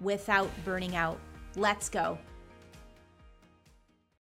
without 0.00 0.50
burning 0.64 0.96
out. 0.96 1.18
Let's 1.56 1.88
go. 1.88 2.18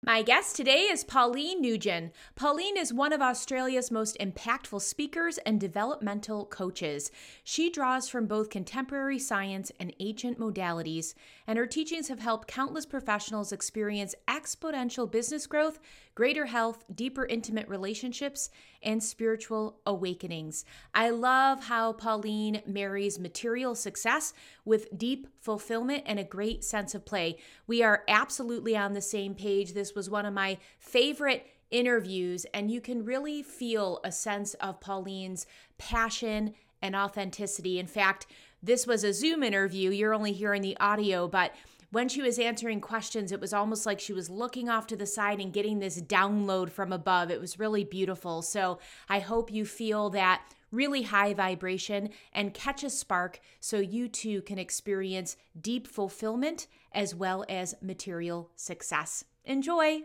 My 0.06 0.22
guest 0.22 0.54
today 0.54 0.82
is 0.82 1.02
Pauline 1.02 1.64
Nguyen. 1.64 2.12
Pauline 2.36 2.76
is 2.76 2.94
one 2.94 3.12
of 3.12 3.20
Australia's 3.20 3.90
most 3.90 4.16
impactful 4.20 4.80
speakers 4.82 5.38
and 5.38 5.58
developmental 5.58 6.44
coaches. 6.44 7.10
She 7.42 7.70
draws 7.70 8.08
from 8.08 8.26
both 8.26 8.48
contemporary 8.48 9.18
science 9.18 9.72
and 9.80 9.92
ancient 9.98 10.38
modalities, 10.38 11.14
and 11.44 11.58
her 11.58 11.66
teachings 11.66 12.06
have 12.06 12.20
helped 12.20 12.46
countless 12.46 12.86
professionals 12.86 13.50
experience 13.50 14.14
exponential 14.28 15.10
business 15.10 15.48
growth, 15.48 15.80
greater 16.16 16.46
health, 16.46 16.82
deeper 16.92 17.26
intimate 17.26 17.68
relationships, 17.68 18.50
and 18.82 19.00
spiritual 19.00 19.78
awakenings. 19.86 20.64
I 20.94 21.10
love 21.10 21.64
how 21.64 21.92
Pauline 21.92 22.62
marries 22.66 23.20
material 23.20 23.76
success 23.76 24.32
with 24.64 24.98
deep 24.98 25.28
fulfillment 25.40 26.04
and 26.06 26.18
a 26.18 26.24
great 26.24 26.64
sense 26.64 26.94
of 26.94 27.04
play. 27.04 27.36
We 27.68 27.82
are 27.82 28.02
absolutely 28.08 28.76
on 28.76 28.95
the 28.95 29.00
same 29.00 29.34
page. 29.34 29.74
This 29.74 29.95
was 29.95 30.10
one 30.10 30.26
of 30.26 30.32
my 30.32 30.56
favorite 30.80 31.46
interviews, 31.70 32.46
and 32.54 32.70
you 32.70 32.80
can 32.80 33.04
really 33.04 33.42
feel 33.42 34.01
a 34.02 34.10
sense 34.10 34.54
of 34.54 34.80
Pauline's 34.80 35.46
passion 35.78 36.54
and 36.80 36.96
authenticity. 36.96 37.78
In 37.78 37.86
fact, 37.86 38.26
this 38.62 38.86
was 38.86 39.04
a 39.04 39.12
Zoom 39.12 39.42
interview. 39.42 39.90
You're 39.90 40.14
only 40.14 40.32
hearing 40.32 40.62
the 40.62 40.78
audio, 40.80 41.28
but 41.28 41.52
when 41.90 42.09
she 42.09 42.23
was 42.23 42.38
answering 42.38 42.80
questions, 42.80 43.32
it 43.32 43.40
was 43.40 43.52
almost 43.52 43.87
like 43.87 44.01
she 44.01 44.12
was 44.12 44.29
looking 44.30 44.68
off 44.68 44.87
to 44.88 44.96
the 44.96 45.06
side 45.06 45.40
and 45.40 45.52
getting 45.52 45.79
this 45.79 46.01
download 46.01 46.70
from 46.70 46.92
above. 46.92 47.30
It 47.30 47.40
was 47.40 47.59
really 47.59 47.84
beautiful. 47.84 48.42
So 48.42 48.79
I 49.09 49.20
hope 49.20 49.52
you 49.52 49.65
feel 49.65 50.10
that 50.10 50.42
really 50.73 51.02
high 51.02 51.32
vibration 51.32 52.10
and 52.32 52.52
catch 52.52 52.82
a 52.82 52.90
spark 52.90 53.40
so 53.60 53.79
you 53.79 54.09
too 54.09 54.42
can 54.42 54.59
experience 54.59 55.37
deep 55.60 55.87
fulfillment 55.87 56.66
as 56.92 57.14
well 57.14 57.45
as 57.48 57.74
material 57.80 58.51
success. 58.57 59.24
Enjoy. 59.45 60.01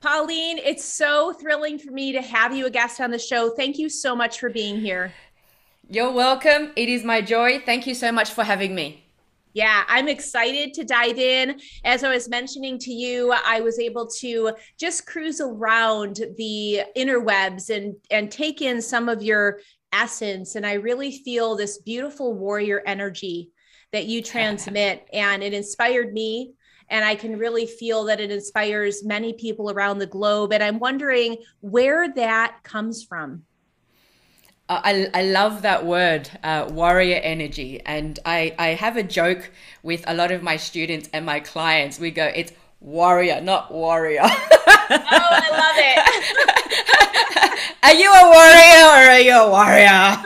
Pauline, 0.00 0.58
it's 0.58 0.84
so 0.84 1.32
thrilling 1.32 1.78
for 1.78 1.90
me 1.90 2.12
to 2.12 2.20
have 2.20 2.54
you 2.54 2.66
a 2.66 2.70
guest 2.70 3.00
on 3.00 3.10
the 3.10 3.18
show. 3.18 3.50
Thank 3.50 3.78
you 3.78 3.88
so 3.88 4.16
much 4.16 4.40
for 4.40 4.50
being 4.50 4.80
here. 4.80 5.12
You're 5.88 6.12
welcome. 6.12 6.72
It 6.76 6.88
is 6.88 7.04
my 7.04 7.22
joy. 7.22 7.60
Thank 7.64 7.86
you 7.86 7.94
so 7.94 8.12
much 8.12 8.30
for 8.30 8.44
having 8.44 8.74
me. 8.74 9.01
Yeah, 9.54 9.84
I'm 9.86 10.08
excited 10.08 10.72
to 10.74 10.84
dive 10.84 11.18
in. 11.18 11.60
As 11.84 12.04
I 12.04 12.12
was 12.12 12.28
mentioning 12.28 12.78
to 12.80 12.92
you, 12.92 13.32
I 13.32 13.60
was 13.60 13.78
able 13.78 14.06
to 14.20 14.52
just 14.78 15.06
cruise 15.06 15.40
around 15.40 16.20
the 16.38 16.82
interwebs 16.96 17.68
and 17.74 17.94
and 18.10 18.30
take 18.30 18.62
in 18.62 18.80
some 18.80 19.08
of 19.08 19.22
your 19.22 19.60
essence 19.92 20.54
and 20.54 20.66
I 20.66 20.74
really 20.74 21.12
feel 21.18 21.54
this 21.54 21.78
beautiful 21.78 22.34
warrior 22.34 22.82
energy 22.86 23.50
that 23.92 24.06
you 24.06 24.22
transmit 24.22 25.06
and 25.12 25.42
it 25.42 25.52
inspired 25.52 26.12
me 26.12 26.54
and 26.88 27.04
I 27.04 27.14
can 27.14 27.38
really 27.38 27.66
feel 27.66 28.04
that 28.04 28.20
it 28.20 28.30
inspires 28.30 29.04
many 29.04 29.34
people 29.34 29.70
around 29.70 29.98
the 29.98 30.06
globe 30.06 30.52
and 30.52 30.62
I'm 30.62 30.78
wondering 30.78 31.36
where 31.60 32.12
that 32.14 32.58
comes 32.62 33.04
from. 33.04 33.42
I, 34.68 35.08
I 35.12 35.22
love 35.22 35.62
that 35.62 35.84
word, 35.84 36.30
uh, 36.42 36.68
warrior 36.70 37.20
energy. 37.22 37.80
And 37.84 38.18
I, 38.24 38.54
I 38.58 38.68
have 38.68 38.96
a 38.96 39.02
joke 39.02 39.50
with 39.82 40.04
a 40.06 40.14
lot 40.14 40.30
of 40.30 40.42
my 40.42 40.56
students 40.56 41.08
and 41.12 41.26
my 41.26 41.40
clients. 41.40 41.98
We 41.98 42.10
go, 42.10 42.24
it's 42.26 42.52
warrior, 42.80 43.40
not 43.40 43.72
warrior. 43.72 44.22
oh, 44.24 44.28
I 44.30 45.48
love 45.50 45.76
it. 45.78 45.98
are 47.82 47.94
you 47.94 48.12
a 48.12 48.24
warrior 48.30 48.86
or 48.86 49.10
are 49.10 49.20
you 49.20 49.36
a 49.36 49.50
warrior? 49.50 50.16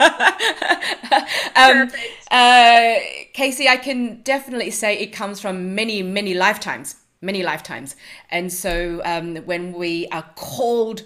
um, 1.57 1.91
uh, 2.31 2.95
Casey, 3.33 3.69
I 3.69 3.77
can 3.77 4.23
definitely 4.23 4.71
say 4.71 4.99
it 4.99 5.13
comes 5.13 5.41
from 5.41 5.75
many, 5.75 6.03
many 6.03 6.35
lifetimes 6.35 6.97
many 7.23 7.43
lifetimes. 7.43 7.97
And 8.31 8.53
so 8.53 9.01
um, 9.05 9.37
when 9.47 9.73
we 9.73 10.07
are 10.09 10.25
called 10.37 11.03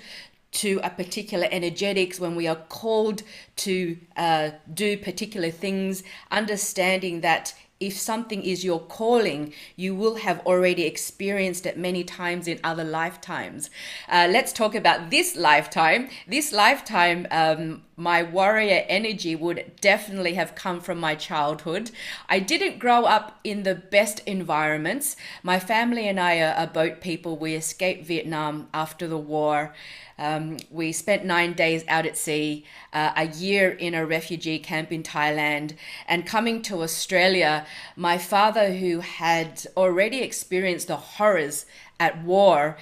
to 0.53 0.81
a 0.83 0.91
particular 0.91 1.47
energetics, 1.50 2.19
when 2.19 2.34
we 2.34 2.47
are 2.47 2.56
called 2.56 3.22
to 3.56 3.97
uh, 4.16 4.50
do 4.72 4.97
particular 4.97 5.50
things, 5.50 6.03
understanding 6.31 7.21
that 7.21 7.55
if 7.81 7.97
something 7.97 8.43
is 8.43 8.62
your 8.62 8.78
calling, 8.78 9.55
you 9.75 9.94
will 9.94 10.16
have 10.16 10.41
already 10.41 10.84
experienced 10.84 11.65
it 11.65 11.78
many 11.78 12.05
times 12.05 12.47
in 12.47 12.60
other 12.62 12.84
lifetimes. 12.84 13.71
Uh, 14.06 14.28
let's 14.31 14.53
talk 14.53 14.75
about 14.75 15.10
this 15.10 15.34
lifetime. 15.34 16.10
This 16.28 16.53
lifetime, 16.53 17.27
um, 17.31 17.83
my 17.97 18.22
warrior 18.22 18.84
energy 18.87 19.34
would 19.34 19.72
definitely 19.81 20.34
have 20.34 20.55
come 20.55 20.81
from 20.81 21.00
my 21.00 21.15
childhood. 21.15 21.91
I 22.28 22.39
didn't 22.39 22.78
grow 22.78 23.06
up 23.06 23.41
in 23.44 23.62
the 23.62 23.77
best 23.77 24.21
environments. 24.27 25.16
My 25.43 25.59
family 25.59 26.06
and 26.06 26.21
I 26.21 26.41
are, 26.41 26.55
are 26.55 26.66
boat 26.66 27.00
people. 27.00 27.39
We 27.39 27.55
escaped 27.55 28.05
Vietnam 28.05 28.69
after 28.75 29.09
the 29.09 29.16
war. 29.16 29.75
Um, 30.20 30.58
we 30.70 30.92
spent 30.92 31.25
nine 31.25 31.54
days 31.54 31.82
out 31.88 32.04
at 32.04 32.19
sea, 32.19 32.66
uh, 32.92 33.12
a 33.16 33.26
year 33.26 33.70
in 33.70 33.94
a 33.94 34.04
refugee 34.04 34.58
camp 34.58 34.92
in 34.92 35.03
Thailand, 35.03 35.76
and 36.06 36.26
coming 36.26 36.60
to 36.62 36.82
Australia, 36.82 37.66
my 37.97 38.19
father, 38.19 38.75
who 38.75 39.00
had 39.00 39.66
already 39.78 40.20
experienced 40.20 40.88
the 40.88 40.97
horrors 40.97 41.64
at 41.98 42.22
war, 42.22 42.76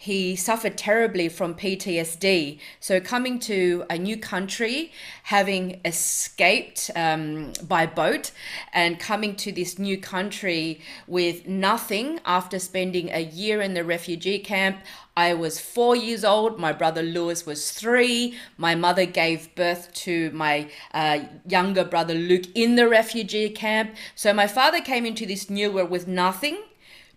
he 0.00 0.34
suffered 0.34 0.78
terribly 0.78 1.28
from 1.28 1.54
PTSD. 1.54 2.58
So, 2.80 3.00
coming 3.00 3.38
to 3.40 3.84
a 3.90 3.98
new 3.98 4.16
country, 4.16 4.92
having 5.24 5.78
escaped 5.84 6.90
um, 6.96 7.52
by 7.68 7.84
boat, 7.84 8.30
and 8.72 8.98
coming 8.98 9.36
to 9.36 9.52
this 9.52 9.78
new 9.78 9.98
country 9.98 10.80
with 11.06 11.46
nothing 11.46 12.18
after 12.24 12.58
spending 12.58 13.10
a 13.10 13.20
year 13.20 13.60
in 13.60 13.74
the 13.74 13.84
refugee 13.84 14.38
camp, 14.38 14.78
I 15.18 15.34
was 15.34 15.60
four 15.60 15.94
years 15.94 16.24
old. 16.24 16.58
My 16.58 16.72
brother 16.72 17.02
Lewis 17.02 17.44
was 17.44 17.70
three. 17.70 18.38
My 18.56 18.74
mother 18.74 19.04
gave 19.04 19.54
birth 19.54 19.92
to 20.06 20.30
my 20.30 20.70
uh, 20.94 21.18
younger 21.46 21.84
brother 21.84 22.14
Luke 22.14 22.46
in 22.54 22.76
the 22.76 22.88
refugee 22.88 23.50
camp. 23.50 23.94
So 24.14 24.32
my 24.32 24.46
father 24.46 24.80
came 24.80 25.04
into 25.04 25.26
this 25.26 25.50
new 25.50 25.70
world 25.70 25.90
with 25.90 26.08
nothing, 26.08 26.56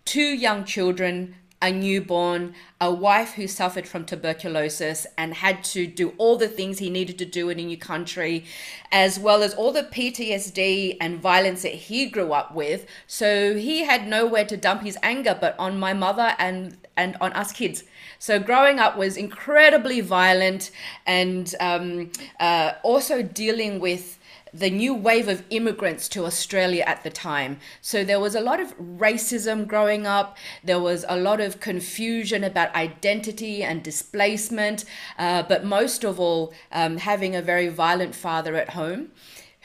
two 0.03 0.35
young 0.35 0.65
children, 0.65 1.35
a 1.63 1.71
newborn, 1.71 2.53
a 2.81 2.93
wife 2.93 3.35
who 3.35 3.47
suffered 3.47 3.87
from 3.87 4.05
tuberculosis 4.05 5.07
and 5.17 5.33
had 5.33 5.63
to 5.63 5.87
do 5.87 6.13
all 6.17 6.37
the 6.37 6.47
things 6.49 6.77
he 6.77 6.89
needed 6.89 7.17
to 7.17 7.25
do 7.25 7.49
in 7.49 7.57
a 7.57 7.63
new 7.63 7.77
country, 7.77 8.43
as 8.91 9.17
well 9.17 9.41
as 9.41 9.53
all 9.53 9.71
the 9.71 9.83
PTSD 9.83 10.97
and 10.99 11.21
violence 11.21 11.61
that 11.61 11.73
he 11.73 12.05
grew 12.07 12.33
up 12.33 12.53
with. 12.53 12.85
So 13.07 13.55
he 13.55 13.85
had 13.85 14.05
nowhere 14.07 14.43
to 14.45 14.57
dump 14.57 14.81
his 14.81 14.97
anger 15.01 15.37
but 15.39 15.57
on 15.57 15.79
my 15.79 15.93
mother 15.93 16.35
and 16.37 16.77
and 16.95 17.15
on 17.21 17.31
us 17.33 17.51
kids. 17.51 17.85
So 18.19 18.39
growing 18.39 18.77
up 18.77 18.97
was 18.97 19.17
incredibly 19.17 20.01
violent 20.01 20.69
and 21.07 21.53
um, 21.59 22.11
uh, 22.39 22.73
also 22.83 23.23
dealing 23.23 23.79
with 23.79 24.19
the 24.53 24.69
new 24.69 24.93
wave 24.93 25.27
of 25.27 25.43
immigrants 25.49 26.07
to 26.09 26.25
Australia 26.25 26.83
at 26.85 27.03
the 27.03 27.09
time. 27.09 27.59
So 27.81 28.03
there 28.03 28.19
was 28.19 28.35
a 28.35 28.41
lot 28.41 28.59
of 28.59 28.77
racism 28.77 29.67
growing 29.67 30.05
up. 30.05 30.37
There 30.63 30.79
was 30.79 31.05
a 31.09 31.17
lot 31.17 31.41
of 31.41 31.59
confusion 31.59 32.43
about 32.43 32.73
identity 32.75 33.63
and 33.63 33.81
displacement, 33.83 34.85
uh, 35.17 35.43
but 35.43 35.65
most 35.65 36.03
of 36.03 36.19
all, 36.19 36.53
um, 36.71 36.97
having 36.97 37.35
a 37.35 37.41
very 37.41 37.67
violent 37.67 38.13
father 38.13 38.55
at 38.55 38.71
home 38.71 39.11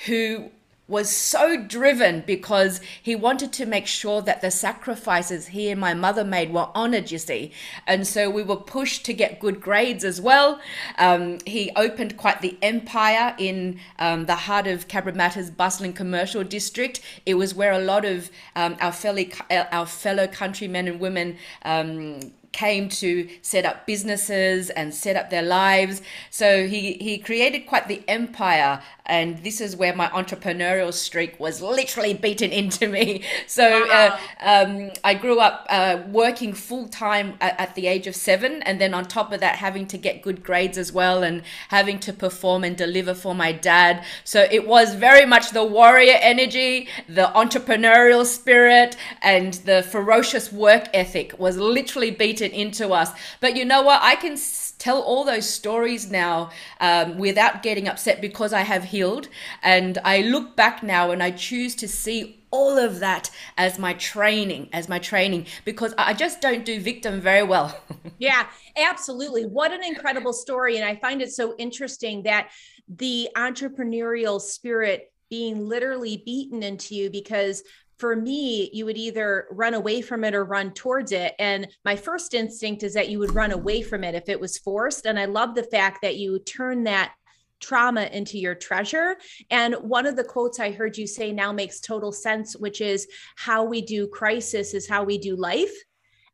who 0.06 0.50
was 0.88 1.10
so 1.10 1.62
driven 1.62 2.22
because 2.26 2.80
he 3.02 3.14
wanted 3.14 3.52
to 3.52 3.66
make 3.66 3.86
sure 3.86 4.22
that 4.22 4.40
the 4.40 4.50
sacrifices 4.50 5.48
he 5.48 5.68
and 5.68 5.78
my 5.78 5.92
mother 5.92 6.24
made 6.24 6.50
were 6.52 6.68
honored, 6.74 7.10
you 7.10 7.18
see. 7.18 7.52
And 7.86 8.06
so 8.06 8.30
we 8.30 8.42
were 8.42 8.56
pushed 8.56 9.04
to 9.04 9.12
get 9.12 9.38
good 9.38 9.60
grades 9.60 10.02
as 10.02 10.18
well. 10.18 10.60
Um, 10.98 11.38
he 11.46 11.70
opened 11.76 12.16
quite 12.16 12.40
the 12.40 12.56
empire 12.62 13.34
in 13.38 13.78
um, 13.98 14.24
the 14.24 14.34
heart 14.34 14.66
of 14.66 14.88
Cabramatta's 14.88 15.50
bustling 15.50 15.92
commercial 15.92 16.42
district. 16.42 17.00
It 17.26 17.34
was 17.34 17.54
where 17.54 17.72
a 17.72 17.80
lot 17.80 18.06
of 18.06 18.30
um, 18.56 18.76
our, 18.80 18.92
fellow, 18.92 19.24
our 19.50 19.86
fellow 19.86 20.26
countrymen 20.26 20.88
and 20.88 20.98
women 20.98 21.36
um, 21.66 22.20
came 22.52 22.88
to 22.88 23.28
set 23.42 23.64
up 23.64 23.86
businesses 23.86 24.70
and 24.70 24.92
set 24.94 25.16
up 25.16 25.30
their 25.30 25.42
lives. 25.42 26.02
So 26.30 26.66
he, 26.66 26.94
he 26.94 27.18
created 27.18 27.66
quite 27.66 27.88
the 27.88 28.02
empire. 28.08 28.82
And 29.06 29.38
this 29.38 29.60
is 29.60 29.76
where 29.76 29.94
my 29.94 30.08
entrepreneurial 30.08 30.92
streak 30.92 31.38
was 31.40 31.62
literally 31.62 32.14
beaten 32.14 32.50
into 32.60 32.88
me. 32.88 33.22
So 33.46 33.88
uh, 33.90 34.18
um, 34.40 34.90
I 35.04 35.14
grew 35.14 35.40
up 35.40 35.66
uh, 35.68 36.02
working 36.08 36.52
full 36.52 36.88
time 36.88 37.34
at, 37.40 37.58
at, 37.60 37.74
the 37.74 37.86
age 37.86 38.06
of 38.06 38.16
seven. 38.16 38.62
And 38.62 38.80
then 38.80 38.94
on 38.94 39.04
top 39.04 39.32
of 39.32 39.40
that, 39.40 39.56
having 39.56 39.86
to 39.88 39.98
get 39.98 40.22
good 40.22 40.42
grades 40.42 40.78
as 40.78 40.92
well 40.92 41.22
and 41.22 41.42
having 41.68 41.98
to 42.00 42.12
perform 42.12 42.64
and 42.64 42.76
deliver 42.76 43.14
for 43.14 43.34
my 43.34 43.52
dad. 43.52 44.04
So 44.24 44.46
it 44.50 44.66
was 44.66 44.94
very 44.94 45.26
much 45.26 45.50
the 45.50 45.64
warrior 45.64 46.16
energy, 46.20 46.88
the 47.08 47.30
entrepreneurial 47.34 48.24
spirit, 48.24 48.96
and 49.22 49.54
the 49.54 49.82
ferocious 49.82 50.50
work 50.52 50.88
ethic 50.92 51.38
was 51.38 51.56
literally 51.56 52.10
beaten 52.10 52.37
into 52.46 52.92
us. 52.92 53.10
But 53.40 53.56
you 53.56 53.64
know 53.64 53.82
what? 53.82 54.00
I 54.02 54.16
can 54.16 54.36
tell 54.78 55.00
all 55.00 55.24
those 55.24 55.48
stories 55.48 56.10
now 56.10 56.50
um, 56.80 57.18
without 57.18 57.62
getting 57.62 57.88
upset 57.88 58.20
because 58.20 58.52
I 58.52 58.62
have 58.62 58.84
healed. 58.84 59.28
And 59.62 59.98
I 60.04 60.22
look 60.22 60.56
back 60.56 60.82
now 60.82 61.10
and 61.10 61.22
I 61.22 61.30
choose 61.30 61.74
to 61.76 61.88
see 61.88 62.38
all 62.50 62.78
of 62.78 63.00
that 63.00 63.30
as 63.56 63.78
my 63.78 63.92
training, 63.94 64.68
as 64.72 64.88
my 64.88 64.98
training, 64.98 65.46
because 65.64 65.94
I 65.98 66.14
just 66.14 66.40
don't 66.40 66.64
do 66.64 66.80
victim 66.80 67.20
very 67.20 67.42
well. 67.42 67.78
yeah, 68.18 68.46
absolutely. 68.76 69.44
What 69.44 69.72
an 69.72 69.84
incredible 69.84 70.32
story. 70.32 70.76
And 70.76 70.84
I 70.84 70.96
find 70.96 71.20
it 71.20 71.30
so 71.32 71.54
interesting 71.58 72.22
that 72.22 72.50
the 72.88 73.28
entrepreneurial 73.36 74.40
spirit 74.40 75.12
being 75.28 75.66
literally 75.66 76.22
beaten 76.24 76.62
into 76.62 76.94
you 76.94 77.10
because 77.10 77.62
for 77.98 78.14
me, 78.14 78.70
you 78.72 78.84
would 78.84 78.96
either 78.96 79.46
run 79.50 79.74
away 79.74 80.00
from 80.00 80.24
it 80.24 80.34
or 80.34 80.44
run 80.44 80.72
towards 80.72 81.12
it. 81.12 81.34
And 81.38 81.68
my 81.84 81.96
first 81.96 82.32
instinct 82.32 82.82
is 82.82 82.94
that 82.94 83.08
you 83.08 83.18
would 83.18 83.34
run 83.34 83.50
away 83.50 83.82
from 83.82 84.04
it 84.04 84.14
if 84.14 84.28
it 84.28 84.40
was 84.40 84.58
forced. 84.58 85.06
And 85.06 85.18
I 85.18 85.24
love 85.24 85.54
the 85.54 85.64
fact 85.64 86.02
that 86.02 86.16
you 86.16 86.38
turn 86.38 86.84
that 86.84 87.12
trauma 87.60 88.08
into 88.12 88.38
your 88.38 88.54
treasure. 88.54 89.16
And 89.50 89.74
one 89.74 90.06
of 90.06 90.14
the 90.14 90.22
quotes 90.24 90.60
I 90.60 90.70
heard 90.70 90.96
you 90.96 91.08
say 91.08 91.32
now 91.32 91.52
makes 91.52 91.80
total 91.80 92.12
sense, 92.12 92.56
which 92.56 92.80
is 92.80 93.08
how 93.36 93.64
we 93.64 93.82
do 93.82 94.06
crisis 94.06 94.74
is 94.74 94.88
how 94.88 95.02
we 95.02 95.18
do 95.18 95.34
life. 95.34 95.74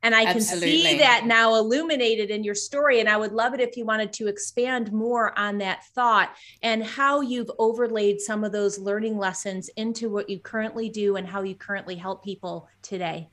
And 0.04 0.14
I 0.14 0.26
Absolutely. 0.26 0.70
can 0.70 0.82
see 0.82 0.98
that 0.98 1.24
now 1.24 1.54
illuminated 1.54 2.30
in 2.30 2.44
your 2.44 2.54
story. 2.54 3.00
And 3.00 3.08
I 3.08 3.16
would 3.16 3.32
love 3.32 3.54
it 3.54 3.60
if 3.60 3.74
you 3.74 3.86
wanted 3.86 4.12
to 4.12 4.28
expand 4.28 4.92
more 4.92 5.36
on 5.38 5.56
that 5.58 5.86
thought 5.94 6.36
and 6.62 6.84
how 6.84 7.22
you've 7.22 7.50
overlaid 7.58 8.20
some 8.20 8.44
of 8.44 8.52
those 8.52 8.78
learning 8.78 9.16
lessons 9.16 9.70
into 9.76 10.10
what 10.10 10.28
you 10.28 10.38
currently 10.38 10.90
do 10.90 11.16
and 11.16 11.26
how 11.26 11.40
you 11.40 11.54
currently 11.54 11.96
help 11.96 12.22
people 12.22 12.68
today. 12.82 13.30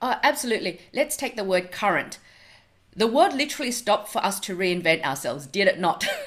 Uh, 0.00 0.16
absolutely. 0.22 0.80
Let's 0.94 1.18
take 1.18 1.36
the 1.36 1.44
word 1.44 1.70
current. 1.70 2.18
The 2.96 3.06
world 3.06 3.34
literally 3.34 3.70
stopped 3.70 4.08
for 4.08 4.24
us 4.24 4.40
to 4.40 4.56
reinvent 4.56 5.04
ourselves, 5.04 5.46
did 5.46 5.68
it 5.68 5.78
not? 5.78 6.06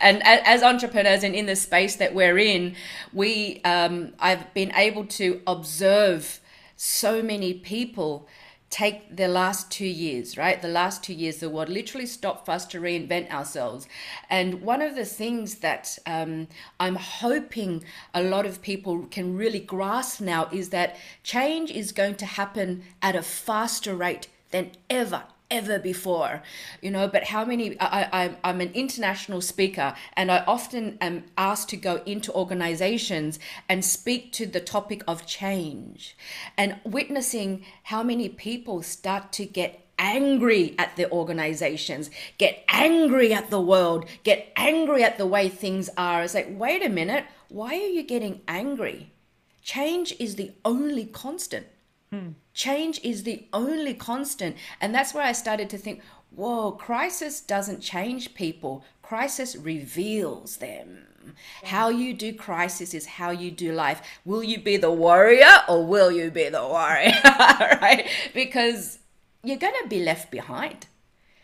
and 0.00 0.22
as 0.26 0.64
entrepreneurs 0.64 1.22
and 1.22 1.36
in 1.36 1.46
the 1.46 1.54
space 1.54 1.94
that 1.96 2.14
we're 2.14 2.36
in, 2.36 2.74
we 3.12 3.62
um, 3.62 4.14
I've 4.18 4.52
been 4.54 4.72
able 4.74 5.06
to 5.06 5.40
observe 5.46 6.40
so 6.80 7.24
many 7.24 7.54
people 7.54 8.28
take 8.70 9.16
the 9.16 9.26
last 9.26 9.68
two 9.70 9.86
years, 9.86 10.36
right? 10.36 10.62
The 10.62 10.68
last 10.68 11.02
two 11.02 11.12
years, 11.12 11.38
the 11.38 11.50
world 11.50 11.68
literally 11.68 12.06
stopped 12.06 12.46
for 12.46 12.52
us 12.52 12.66
to 12.66 12.80
reinvent 12.80 13.32
ourselves. 13.32 13.88
And 14.30 14.62
one 14.62 14.80
of 14.80 14.94
the 14.94 15.04
things 15.04 15.56
that 15.56 15.98
um, 16.06 16.46
I'm 16.78 16.94
hoping 16.94 17.82
a 18.14 18.22
lot 18.22 18.46
of 18.46 18.62
people 18.62 19.06
can 19.10 19.36
really 19.36 19.58
grasp 19.58 20.20
now 20.20 20.48
is 20.52 20.68
that 20.68 20.96
change 21.24 21.72
is 21.72 21.90
going 21.90 22.14
to 22.16 22.26
happen 22.26 22.84
at 23.02 23.16
a 23.16 23.22
faster 23.22 23.96
rate 23.96 24.28
than 24.52 24.70
ever, 24.88 25.24
ever 25.50 25.78
before 25.78 26.42
you 26.82 26.90
know 26.90 27.08
but 27.08 27.24
how 27.24 27.44
many 27.44 27.78
I, 27.80 28.08
I 28.12 28.36
i'm 28.44 28.60
an 28.60 28.70
international 28.74 29.40
speaker 29.40 29.94
and 30.14 30.30
i 30.30 30.44
often 30.46 30.98
am 31.00 31.24
asked 31.38 31.70
to 31.70 31.76
go 31.76 32.02
into 32.04 32.32
organizations 32.32 33.38
and 33.68 33.84
speak 33.84 34.32
to 34.34 34.46
the 34.46 34.60
topic 34.60 35.02
of 35.08 35.26
change 35.26 36.16
and 36.56 36.76
witnessing 36.84 37.64
how 37.84 38.02
many 38.02 38.28
people 38.28 38.82
start 38.82 39.32
to 39.32 39.46
get 39.46 39.88
angry 39.98 40.74
at 40.78 40.96
the 40.96 41.10
organizations, 41.10 42.10
get 42.38 42.64
angry 42.68 43.32
at 43.32 43.50
the 43.50 43.60
world, 43.60 44.06
get 44.22 44.52
angry 44.56 45.02
at 45.02 45.18
the 45.18 45.26
way 45.26 45.48
things 45.48 45.90
are. 45.96 46.22
It's 46.22 46.34
like, 46.34 46.48
wait 46.50 46.84
a 46.84 46.88
minute, 46.88 47.24
why 47.48 47.74
are 47.74 47.88
you 47.88 48.02
getting 48.02 48.40
angry? 48.46 49.12
Change 49.62 50.14
is 50.18 50.36
the 50.36 50.52
only 50.64 51.04
constant. 51.04 51.66
Change 52.54 53.00
is 53.04 53.22
the 53.22 53.46
only 53.52 53.94
constant. 53.94 54.56
And 54.80 54.94
that's 54.94 55.14
where 55.14 55.24
I 55.24 55.32
started 55.32 55.70
to 55.70 55.78
think, 55.78 56.02
whoa, 56.30 56.72
crisis 56.72 57.40
doesn't 57.40 57.80
change 57.80 58.34
people, 58.34 58.84
crisis 59.02 59.56
reveals 59.56 60.56
them. 60.56 61.06
How 61.64 61.88
you 61.88 62.14
do 62.14 62.32
crisis 62.32 62.94
is 62.94 63.06
how 63.06 63.30
you 63.30 63.50
do 63.50 63.72
life. 63.72 64.00
Will 64.24 64.42
you 64.42 64.60
be 64.60 64.76
the 64.76 64.90
warrior 64.90 65.62
or 65.68 65.84
will 65.84 66.10
you 66.10 66.30
be 66.30 66.48
the 66.48 66.66
warrior? 66.66 67.12
right? 67.24 68.08
Because 68.34 68.98
you're 69.44 69.58
going 69.58 69.74
to 69.82 69.88
be 69.88 70.02
left 70.02 70.30
behind. 70.30 70.86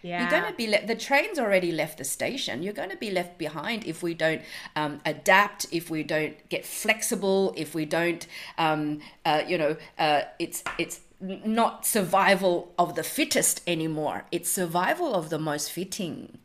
Yeah. 0.05 0.21
You're 0.21 0.31
going 0.39 0.53
to 0.53 0.57
be 0.57 0.67
le- 0.67 0.87
the 0.87 0.95
train's 0.95 1.39
already 1.39 1.73
left 1.73 1.97
the 1.97 2.05
station. 2.05 2.63
You're 2.63 2.75
going 2.75 2.91
to 2.91 2.97
be 2.97 3.11
left 3.11 3.39
behind 3.39 3.87
if 3.87 4.03
we 4.03 4.13
don't 4.13 4.43
um, 4.77 5.01
adapt, 5.07 5.65
if 5.73 5.89
we 5.89 6.03
don't 6.03 6.47
get 6.51 6.67
flexible, 6.67 7.55
if 7.57 7.75
we 7.75 7.87
don't, 7.87 8.27
um, 8.59 9.01
uh, 9.25 9.43
you 9.49 9.57
know, 9.57 9.79
uh, 9.99 10.23
it's 10.39 10.63
it's 10.77 11.01
not 11.21 11.87
survival 11.87 12.75
of 12.79 12.97
the 12.97 13.03
fittest 13.03 13.63
anymore. 13.67 14.27
It's 14.31 14.51
survival 14.51 15.15
of 15.15 15.31
the 15.31 15.39
most 15.39 15.73
fitting. 15.73 16.37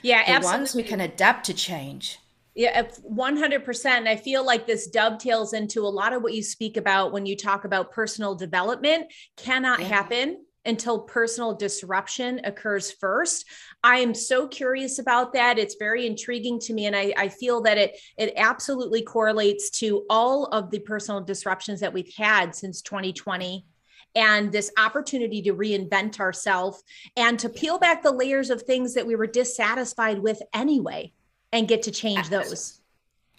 Yeah, 0.00 0.24
the 0.24 0.30
absolutely. 0.30 0.58
ones 0.58 0.72
who 0.72 0.82
can 0.84 1.00
adapt 1.02 1.44
to 1.46 1.54
change. 1.54 2.18
Yeah, 2.54 2.82
100%. 2.82 4.06
I 4.06 4.16
feel 4.16 4.44
like 4.44 4.66
this 4.66 4.86
dovetails 4.86 5.52
into 5.52 5.82
a 5.82 5.88
lot 5.88 6.14
of 6.14 6.22
what 6.22 6.32
you 6.32 6.42
speak 6.42 6.78
about 6.78 7.12
when 7.12 7.26
you 7.26 7.36
talk 7.36 7.64
about 7.64 7.92
personal 7.92 8.34
development 8.34 9.12
cannot 9.36 9.80
yeah. 9.80 9.86
happen 9.86 10.38
until 10.64 11.00
personal 11.00 11.54
disruption 11.54 12.40
occurs 12.44 12.90
first. 12.92 13.46
I 13.82 13.98
am 13.98 14.14
so 14.14 14.46
curious 14.46 14.98
about 14.98 15.32
that. 15.32 15.58
It's 15.58 15.76
very 15.78 16.06
intriguing 16.06 16.58
to 16.60 16.72
me. 16.72 16.86
And 16.86 16.94
I, 16.94 17.12
I 17.16 17.28
feel 17.28 17.60
that 17.62 17.78
it 17.78 17.98
it 18.16 18.32
absolutely 18.36 19.02
correlates 19.02 19.70
to 19.80 20.04
all 20.08 20.46
of 20.46 20.70
the 20.70 20.78
personal 20.80 21.20
disruptions 21.20 21.80
that 21.80 21.92
we've 21.92 22.12
had 22.16 22.54
since 22.54 22.82
2020 22.82 23.66
and 24.14 24.52
this 24.52 24.70
opportunity 24.78 25.40
to 25.42 25.54
reinvent 25.54 26.20
ourselves 26.20 26.82
and 27.16 27.38
to 27.38 27.48
peel 27.48 27.78
back 27.78 28.02
the 28.02 28.12
layers 28.12 28.50
of 28.50 28.62
things 28.62 28.94
that 28.94 29.06
we 29.06 29.16
were 29.16 29.26
dissatisfied 29.26 30.18
with 30.18 30.40
anyway 30.52 31.12
and 31.52 31.68
get 31.68 31.82
to 31.82 31.90
change 31.90 32.28
those. 32.28 32.80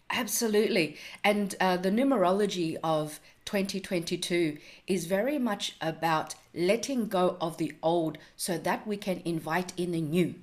Absolutely. 0.09 0.97
And 1.23 1.55
uh, 1.59 1.77
the 1.77 1.89
numerology 1.89 2.77
of 2.83 3.19
2022 3.45 4.57
is 4.88 5.05
very 5.05 5.39
much 5.39 5.75
about 5.81 6.36
letting 6.53 7.07
go 7.07 7.38
of 7.41 7.57
the 7.57 7.74
old 7.81 8.17
so 8.36 8.57
that 8.57 8.86
we 8.88 8.98
can 8.98 9.22
invite 9.25 9.74
in 9.77 9.91
the 9.91 10.01
new. 10.01 10.36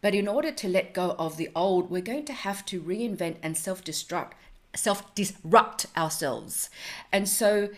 But 0.00 0.14
in 0.14 0.28
order 0.28 0.52
to 0.52 0.68
let 0.68 0.92
go 0.92 1.16
of 1.18 1.36
the 1.38 1.48
old, 1.54 1.90
we're 1.90 2.02
going 2.02 2.26
to 2.26 2.32
have 2.32 2.66
to 2.66 2.80
reinvent 2.80 3.36
and 3.42 3.56
self 3.56 3.82
destruct, 3.82 4.32
self 4.74 5.14
disrupt 5.14 5.86
ourselves. 5.96 6.68
And 7.10 7.26
so, 7.28 7.70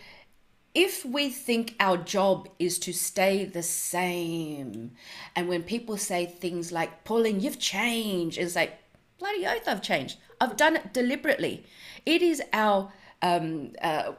if 0.75 1.05
we 1.05 1.29
think 1.29 1.75
our 1.79 1.97
job 1.97 2.49
is 2.59 2.77
to 2.79 2.93
stay 2.93 3.45
the 3.45 3.63
same, 3.63 4.91
and 5.35 5.47
when 5.47 5.63
people 5.63 5.97
say 5.97 6.25
things 6.25 6.71
like, 6.71 7.05
Pauline, 7.05 7.39
you've 7.39 7.59
changed, 7.59 8.37
it's 8.37 8.55
like, 8.55 8.77
bloody 9.17 9.47
oath, 9.47 9.67
I've 9.67 9.81
changed. 9.81 10.17
I've 10.39 10.57
done 10.57 10.75
it 10.75 10.93
deliberately. 10.93 11.65
It 12.05 12.21
is 12.21 12.41
our 12.53 12.91
um, 13.21 13.73
uh, 13.81 14.11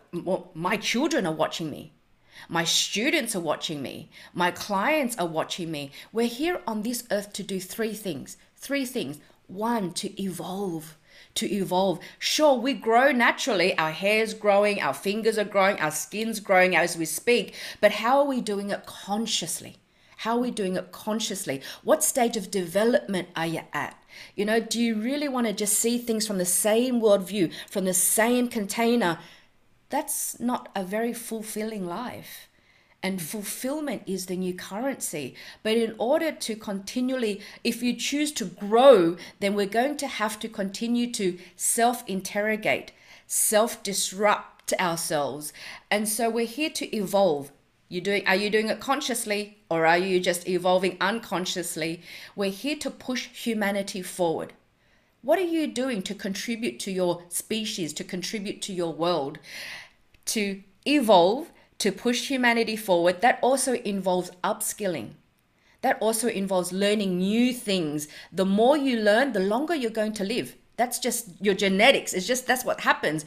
my 0.54 0.76
children 0.76 1.26
are 1.26 1.32
watching 1.32 1.70
me. 1.70 1.92
My 2.48 2.64
students 2.64 3.34
are 3.34 3.40
watching 3.40 3.82
me. 3.82 4.10
My 4.34 4.50
clients 4.50 5.16
are 5.16 5.26
watching 5.26 5.70
me. 5.70 5.92
We're 6.12 6.26
here 6.26 6.60
on 6.66 6.82
this 6.82 7.04
earth 7.10 7.32
to 7.34 7.42
do 7.42 7.60
three 7.60 7.94
things. 7.94 8.36
Three 8.56 8.84
things. 8.84 9.18
One, 9.46 9.92
to 9.94 10.22
evolve. 10.22 10.96
To 11.34 11.50
evolve. 11.50 12.00
Sure, 12.18 12.58
we 12.58 12.74
grow 12.74 13.12
naturally. 13.12 13.76
Our 13.78 13.92
hair's 13.92 14.34
growing, 14.34 14.80
our 14.80 14.94
fingers 14.94 15.38
are 15.38 15.44
growing, 15.44 15.80
our 15.80 15.90
skin's 15.90 16.40
growing 16.40 16.76
as 16.76 16.96
we 16.96 17.04
speak. 17.04 17.54
But 17.80 17.92
how 17.92 18.18
are 18.18 18.26
we 18.26 18.40
doing 18.40 18.70
it 18.70 18.86
consciously? 18.86 19.76
How 20.18 20.36
are 20.36 20.40
we 20.40 20.50
doing 20.50 20.74
it 20.74 20.90
consciously? 20.90 21.62
What 21.84 22.02
stage 22.02 22.36
of 22.36 22.50
development 22.50 23.28
are 23.36 23.46
you 23.46 23.60
at? 23.72 23.96
You 24.34 24.44
know, 24.46 24.58
do 24.58 24.80
you 24.80 24.96
really 24.96 25.28
want 25.28 25.46
to 25.46 25.52
just 25.52 25.78
see 25.78 25.96
things 25.96 26.26
from 26.26 26.38
the 26.38 26.44
same 26.44 27.00
worldview, 27.00 27.52
from 27.70 27.84
the 27.84 27.94
same 27.94 28.48
container? 28.48 29.20
That's 29.90 30.38
not 30.38 30.68
a 30.74 30.84
very 30.84 31.12
fulfilling 31.12 31.86
life. 31.86 32.48
And 33.02 33.22
fulfillment 33.22 34.02
is 34.06 34.26
the 34.26 34.36
new 34.36 34.54
currency. 34.54 35.36
But 35.62 35.76
in 35.76 35.94
order 35.98 36.32
to 36.32 36.56
continually, 36.56 37.40
if 37.62 37.82
you 37.82 37.94
choose 37.94 38.32
to 38.32 38.44
grow, 38.44 39.16
then 39.38 39.54
we're 39.54 39.66
going 39.66 39.96
to 39.98 40.08
have 40.08 40.38
to 40.40 40.48
continue 40.48 41.12
to 41.12 41.38
self 41.54 42.02
interrogate, 42.08 42.92
self 43.26 43.82
disrupt 43.82 44.72
ourselves. 44.80 45.52
And 45.90 46.08
so 46.08 46.28
we're 46.28 46.46
here 46.46 46.70
to 46.70 46.96
evolve 46.96 47.52
You 47.88 48.02
doing 48.02 48.26
are 48.26 48.36
you 48.36 48.50
doing 48.50 48.68
it 48.68 48.80
consciously 48.80 49.58
or 49.70 49.86
are 49.86 49.96
you 49.96 50.20
just 50.20 50.46
evolving 50.48 50.98
unconsciously? 51.00 52.02
We're 52.36 52.50
here 52.50 52.76
to 52.76 52.90
push 52.90 53.28
humanity 53.28 54.02
forward. 54.02 54.52
What 55.22 55.38
are 55.38 55.42
you 55.42 55.66
doing 55.66 56.02
to 56.02 56.14
contribute 56.14 56.78
to 56.80 56.92
your 56.92 57.22
species, 57.28 57.92
to 57.94 58.04
contribute 58.04 58.62
to 58.62 58.72
your 58.72 58.92
world, 58.92 59.38
to 60.26 60.62
evolve, 60.86 61.50
to 61.78 61.90
push 61.90 62.28
humanity 62.28 62.76
forward? 62.76 63.20
That 63.20 63.40
also 63.42 63.74
involves 63.74 64.30
upskilling. 64.44 65.10
That 65.82 65.98
also 66.00 66.28
involves 66.28 66.72
learning 66.72 67.18
new 67.18 67.52
things. 67.52 68.06
The 68.32 68.46
more 68.46 68.76
you 68.76 69.00
learn, 69.00 69.32
the 69.32 69.40
longer 69.40 69.74
you're 69.74 69.90
going 69.90 70.12
to 70.14 70.24
live. 70.24 70.54
That's 70.76 71.00
just 71.00 71.30
your 71.40 71.54
genetics. 71.54 72.12
It's 72.12 72.26
just 72.26 72.46
that's 72.46 72.64
what 72.64 72.80
happens. 72.80 73.24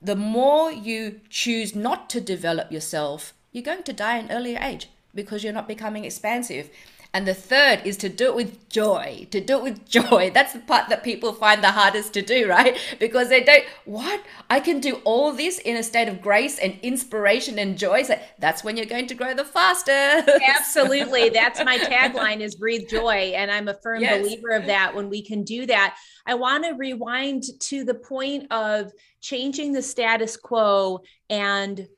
The 0.00 0.16
more 0.16 0.70
you 0.70 1.20
choose 1.28 1.74
not 1.74 2.08
to 2.10 2.20
develop 2.20 2.70
yourself, 2.70 3.34
you're 3.50 3.64
going 3.64 3.82
to 3.82 3.92
die 3.92 4.18
an 4.18 4.30
earlier 4.30 4.58
age 4.62 4.88
because 5.14 5.44
you're 5.44 5.52
not 5.52 5.68
becoming 5.68 6.04
expansive. 6.04 6.70
And 7.12 7.26
the 7.26 7.34
third 7.34 7.80
is 7.84 7.96
to 7.98 8.08
do 8.08 8.26
it 8.26 8.36
with 8.36 8.68
joy, 8.68 9.26
to 9.32 9.40
do 9.40 9.56
it 9.56 9.62
with 9.64 9.88
joy. 9.88 10.30
That's 10.32 10.52
the 10.52 10.60
part 10.60 10.88
that 10.90 11.02
people 11.02 11.32
find 11.32 11.62
the 11.62 11.72
hardest 11.72 12.12
to 12.14 12.22
do, 12.22 12.48
right? 12.48 12.78
Because 13.00 13.28
they 13.28 13.42
don't, 13.42 13.64
what? 13.84 14.22
I 14.48 14.60
can 14.60 14.78
do 14.78 15.00
all 15.04 15.32
this 15.32 15.58
in 15.58 15.76
a 15.76 15.82
state 15.82 16.08
of 16.08 16.22
grace 16.22 16.58
and 16.58 16.78
inspiration 16.82 17.58
and 17.58 17.76
joy. 17.76 18.04
So 18.04 18.16
that's 18.38 18.62
when 18.62 18.76
you're 18.76 18.86
going 18.86 19.08
to 19.08 19.14
grow 19.14 19.34
the 19.34 19.44
fastest. 19.44 20.28
Absolutely. 20.48 21.30
That's 21.30 21.62
my 21.64 21.78
tagline 21.78 22.40
is 22.40 22.54
breathe 22.54 22.88
joy. 22.88 23.32
And 23.34 23.50
I'm 23.50 23.66
a 23.66 23.74
firm 23.82 24.02
yes. 24.02 24.22
believer 24.22 24.50
of 24.50 24.66
that 24.66 24.94
when 24.94 25.10
we 25.10 25.22
can 25.22 25.42
do 25.42 25.66
that. 25.66 25.96
I 26.26 26.34
want 26.34 26.64
to 26.64 26.72
rewind 26.72 27.42
to 27.60 27.82
the 27.82 27.94
point 27.94 28.52
of 28.52 28.92
changing 29.20 29.72
the 29.72 29.82
status 29.82 30.36
quo 30.36 31.00
and 31.28 31.88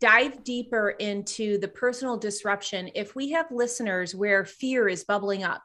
dive 0.00 0.44
deeper 0.44 0.90
into 0.90 1.58
the 1.58 1.68
personal 1.68 2.16
disruption 2.16 2.90
if 2.94 3.14
we 3.14 3.30
have 3.30 3.46
listeners 3.50 4.14
where 4.14 4.44
fear 4.44 4.88
is 4.88 5.04
bubbling 5.04 5.44
up 5.44 5.62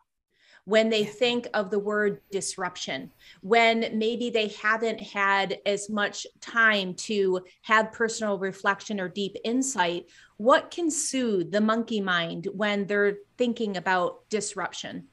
when 0.67 0.89
they 0.89 1.05
think 1.05 1.47
of 1.53 1.71
the 1.71 1.79
word 1.79 2.19
disruption, 2.29 3.09
when 3.39 3.89
maybe 3.97 4.29
they 4.29 4.50
haven't 4.62 5.00
had 5.00 5.59
as 5.65 5.89
much 5.89 6.27
time 6.41 6.93
to 6.93 7.39
have 7.62 7.93
personal 7.93 8.38
reflection 8.38 9.00
or 9.00 9.07
deep 9.07 9.38
insight, 9.45 10.07
what 10.36 10.69
can 10.69 10.91
soothe 10.91 11.53
the 11.53 11.62
monkey 11.62 12.01
mind 12.01 12.50
when 12.53 12.86
they're 12.86 13.15
thinking 13.38 13.77
about 13.77 14.29
disruption? 14.29 15.07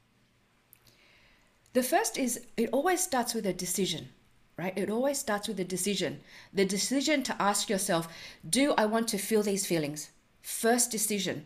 The 1.71 1.83
first 1.83 2.17
is 2.17 2.45
it 2.57 2.69
always 2.73 2.99
starts 2.99 3.33
with 3.33 3.45
a 3.45 3.53
decision 3.53 4.09
right? 4.57 4.77
It 4.77 4.89
always 4.89 5.19
starts 5.19 5.47
with 5.47 5.59
a 5.59 5.65
decision. 5.65 6.21
The 6.53 6.65
decision 6.65 7.23
to 7.23 7.41
ask 7.41 7.69
yourself, 7.69 8.07
do 8.47 8.73
I 8.77 8.85
want 8.85 9.07
to 9.09 9.17
feel 9.17 9.43
these 9.43 9.65
feelings? 9.65 10.11
First 10.41 10.91
decision. 10.91 11.45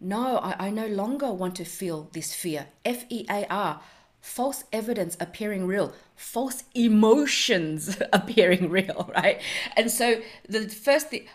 No, 0.00 0.38
I, 0.38 0.66
I 0.66 0.70
no 0.70 0.86
longer 0.86 1.32
want 1.32 1.56
to 1.56 1.64
feel 1.64 2.08
this 2.12 2.34
fear. 2.34 2.66
F 2.84 3.04
E 3.08 3.26
A 3.28 3.46
R. 3.50 3.80
False 4.20 4.64
evidence 4.72 5.16
appearing 5.20 5.66
real, 5.66 5.92
false 6.16 6.64
emotions 6.74 7.98
appearing 8.12 8.68
real, 8.68 9.10
right? 9.16 9.40
And 9.76 9.90
so 9.90 10.20
the 10.48 10.68
first 10.68 11.10
thing, 11.10 11.26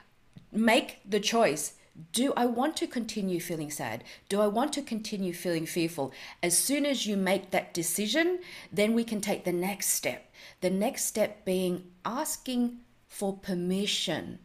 make 0.51 1.00
the 1.10 1.19
choice 1.19 1.74
do 2.12 2.33
I 2.35 2.45
want 2.45 2.75
to 2.77 2.88
continue 2.88 3.39
feeling 3.39 3.69
sad? 3.69 4.03
Do 4.27 4.41
I 4.41 4.47
want 4.47 4.73
to 4.73 4.81
continue 4.81 5.33
feeling 5.33 5.65
fearful? 5.67 6.12
As 6.41 6.57
soon 6.57 6.85
as 6.85 7.05
you 7.05 7.15
make 7.15 7.51
that 7.51 7.73
decision, 7.73 8.39
then 8.71 8.93
we 8.93 9.03
can 9.03 9.21
take 9.21 9.45
the 9.45 9.53
next 9.53 9.89
step. 9.89 10.31
The 10.62 10.71
next 10.71 11.05
step 11.05 11.45
being 11.45 11.91
asking 12.03 12.79
for 13.07 13.38
permission 13.38 14.39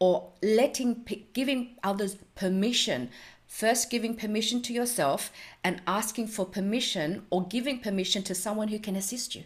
or 0.00 0.32
letting 0.42 1.06
giving 1.32 1.76
others 1.84 2.16
permission 2.34 3.10
first 3.46 3.90
giving 3.90 4.16
permission 4.16 4.62
to 4.62 4.72
yourself 4.72 5.30
and 5.62 5.80
asking 5.86 6.26
for 6.26 6.44
permission 6.46 7.24
or 7.30 7.46
giving 7.46 7.78
permission 7.78 8.22
to 8.22 8.34
someone 8.34 8.68
who 8.68 8.78
can 8.78 8.96
assist 8.96 9.34
you 9.34 9.44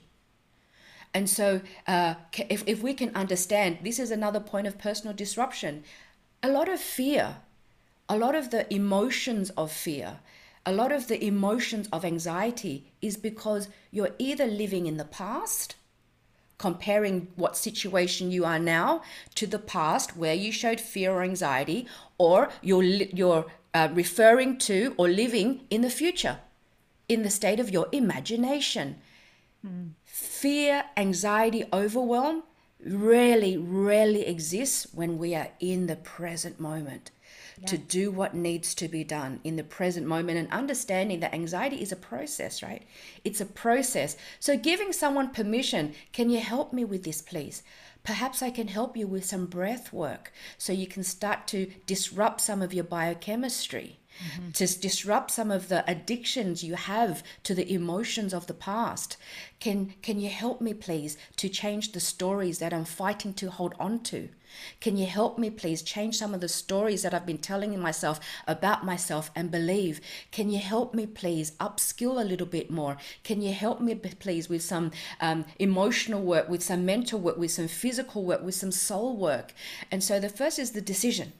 and 1.12 1.28
so 1.28 1.60
uh, 1.86 2.14
if, 2.48 2.64
if 2.66 2.82
we 2.82 2.94
can 2.94 3.14
understand 3.14 3.78
this 3.82 3.98
is 3.98 4.10
another 4.10 4.40
point 4.40 4.66
of 4.66 4.78
personal 4.78 5.14
disruption 5.14 5.84
a 6.44 6.48
lot 6.48 6.68
of 6.68 6.78
fear 6.78 7.36
a 8.06 8.18
lot 8.18 8.34
of 8.34 8.50
the 8.50 8.62
emotions 8.72 9.48
of 9.62 9.72
fear 9.72 10.18
a 10.66 10.72
lot 10.72 10.92
of 10.92 11.08
the 11.08 11.24
emotions 11.24 11.88
of 11.90 12.04
anxiety 12.04 12.92
is 13.00 13.16
because 13.16 13.68
you're 13.90 14.14
either 14.18 14.46
living 14.46 14.86
in 14.86 14.98
the 14.98 15.06
past 15.06 15.74
comparing 16.58 17.28
what 17.36 17.56
situation 17.56 18.30
you 18.30 18.44
are 18.44 18.58
now 18.58 19.02
to 19.34 19.46
the 19.46 19.58
past 19.58 20.16
where 20.18 20.34
you 20.34 20.52
showed 20.52 20.80
fear 20.80 21.12
or 21.12 21.22
anxiety 21.22 21.86
or 22.18 22.50
you're 22.60 22.82
you're 22.82 23.46
uh, 23.72 23.88
referring 23.92 24.56
to 24.58 24.94
or 24.98 25.08
living 25.08 25.66
in 25.70 25.80
the 25.80 25.96
future 26.02 26.38
in 27.08 27.22
the 27.22 27.30
state 27.30 27.58
of 27.58 27.70
your 27.70 27.88
imagination 27.90 28.96
mm. 29.66 29.88
fear 30.04 30.84
anxiety 30.96 31.64
overwhelm 31.72 32.42
rarely 32.86 33.56
rarely 33.56 34.26
exists 34.26 34.86
when 34.92 35.18
we 35.18 35.34
are 35.34 35.48
in 35.60 35.86
the 35.86 35.96
present 35.96 36.60
moment 36.60 37.10
to 37.66 37.78
do 37.78 38.10
what 38.10 38.34
needs 38.34 38.74
to 38.74 38.88
be 38.88 39.04
done 39.04 39.40
in 39.44 39.56
the 39.56 39.64
present 39.64 40.06
moment 40.06 40.38
and 40.38 40.50
understanding 40.50 41.20
that 41.20 41.34
anxiety 41.34 41.80
is 41.80 41.92
a 41.92 41.96
process, 41.96 42.62
right? 42.62 42.82
It's 43.24 43.40
a 43.40 43.46
process. 43.46 44.16
So 44.40 44.56
giving 44.56 44.92
someone 44.92 45.30
permission, 45.30 45.94
can 46.12 46.30
you 46.30 46.40
help 46.40 46.72
me 46.72 46.84
with 46.84 47.04
this, 47.04 47.22
please? 47.22 47.62
Perhaps 48.02 48.42
I 48.42 48.50
can 48.50 48.68
help 48.68 48.96
you 48.96 49.06
with 49.06 49.24
some 49.24 49.46
breath 49.46 49.92
work 49.92 50.32
so 50.58 50.72
you 50.72 50.86
can 50.86 51.04
start 51.04 51.46
to 51.48 51.70
disrupt 51.86 52.40
some 52.40 52.60
of 52.60 52.74
your 52.74 52.84
biochemistry 52.84 53.98
mm-hmm. 54.22 54.50
to 54.52 54.78
disrupt 54.80 55.30
some 55.30 55.50
of 55.50 55.68
the 55.68 55.88
addictions 55.90 56.62
you 56.62 56.74
have 56.74 57.22
to 57.42 57.54
the 57.54 57.72
emotions 57.72 58.32
of 58.32 58.46
the 58.46 58.54
past. 58.54 59.16
Can 59.60 59.94
can 60.02 60.20
you 60.20 60.30
help 60.30 60.60
me 60.60 60.74
please 60.74 61.16
to 61.36 61.48
change 61.48 61.92
the 61.92 62.00
stories 62.00 62.58
that 62.58 62.72
I'm 62.72 62.84
fighting 62.84 63.34
to 63.34 63.50
hold 63.50 63.74
on 63.78 64.00
to? 64.04 64.28
Can 64.80 64.96
you 64.96 65.06
help 65.06 65.38
me 65.38 65.50
please 65.50 65.82
change 65.82 66.16
some 66.16 66.34
of 66.34 66.40
the 66.40 66.48
stories 66.48 67.02
that 67.02 67.14
I've 67.14 67.26
been 67.26 67.38
telling 67.38 67.78
myself 67.80 68.20
about 68.46 68.84
myself 68.84 69.30
and 69.34 69.50
believe? 69.50 70.00
Can 70.30 70.50
you 70.50 70.58
help 70.58 70.94
me 70.94 71.06
please 71.06 71.52
upskill 71.52 72.20
a 72.20 72.24
little 72.24 72.46
bit 72.46 72.70
more? 72.70 72.96
Can 73.22 73.40
you 73.40 73.52
help 73.52 73.80
me 73.80 73.94
please 73.94 74.48
with 74.48 74.62
some 74.62 74.92
um, 75.20 75.44
emotional 75.58 76.22
work, 76.22 76.48
with 76.48 76.62
some 76.62 76.84
mental 76.84 77.18
work, 77.18 77.36
with 77.36 77.50
some 77.50 77.68
physical 77.68 78.24
work, 78.24 78.42
with 78.42 78.54
some 78.54 78.72
soul 78.72 79.16
work? 79.16 79.52
And 79.90 80.02
so 80.02 80.20
the 80.20 80.28
first 80.28 80.58
is 80.58 80.72
the 80.72 80.80
decision 80.80 81.32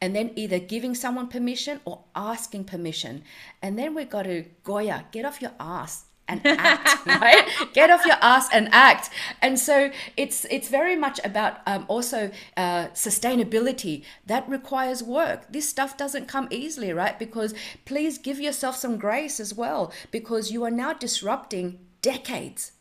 and 0.00 0.16
then 0.16 0.30
either 0.36 0.58
giving 0.58 0.94
someone 0.94 1.28
permission 1.28 1.80
or 1.84 2.04
asking 2.14 2.64
permission. 2.64 3.22
And 3.62 3.78
then 3.78 3.94
we've 3.94 4.08
got 4.08 4.22
to 4.22 4.44
Goya, 4.64 5.06
get 5.12 5.24
off 5.24 5.42
your 5.42 5.52
ass 5.60 6.04
and 6.30 6.40
act 6.46 7.06
right? 7.06 7.46
Get 7.74 7.90
off 7.90 8.06
your 8.06 8.16
ass 8.22 8.48
and 8.52 8.68
act. 8.72 9.10
And 9.42 9.58
so 9.58 9.90
it's 10.16 10.46
it's 10.50 10.68
very 10.68 10.96
much 10.96 11.20
about 11.24 11.58
um, 11.66 11.84
also 11.88 12.30
uh, 12.56 12.86
sustainability. 12.88 14.04
That 14.26 14.48
requires 14.48 15.02
work. 15.02 15.52
This 15.52 15.68
stuff 15.68 15.96
doesn't 15.96 16.28
come 16.28 16.48
easily 16.50 16.92
right? 16.92 17.18
Because 17.18 17.54
please 17.84 18.16
give 18.18 18.40
yourself 18.40 18.76
some 18.76 18.96
grace 18.96 19.40
as 19.40 19.54
well 19.54 19.92
because 20.10 20.50
you 20.50 20.64
are 20.64 20.70
now 20.70 20.92
disrupting 20.92 21.78
decades 22.02 22.72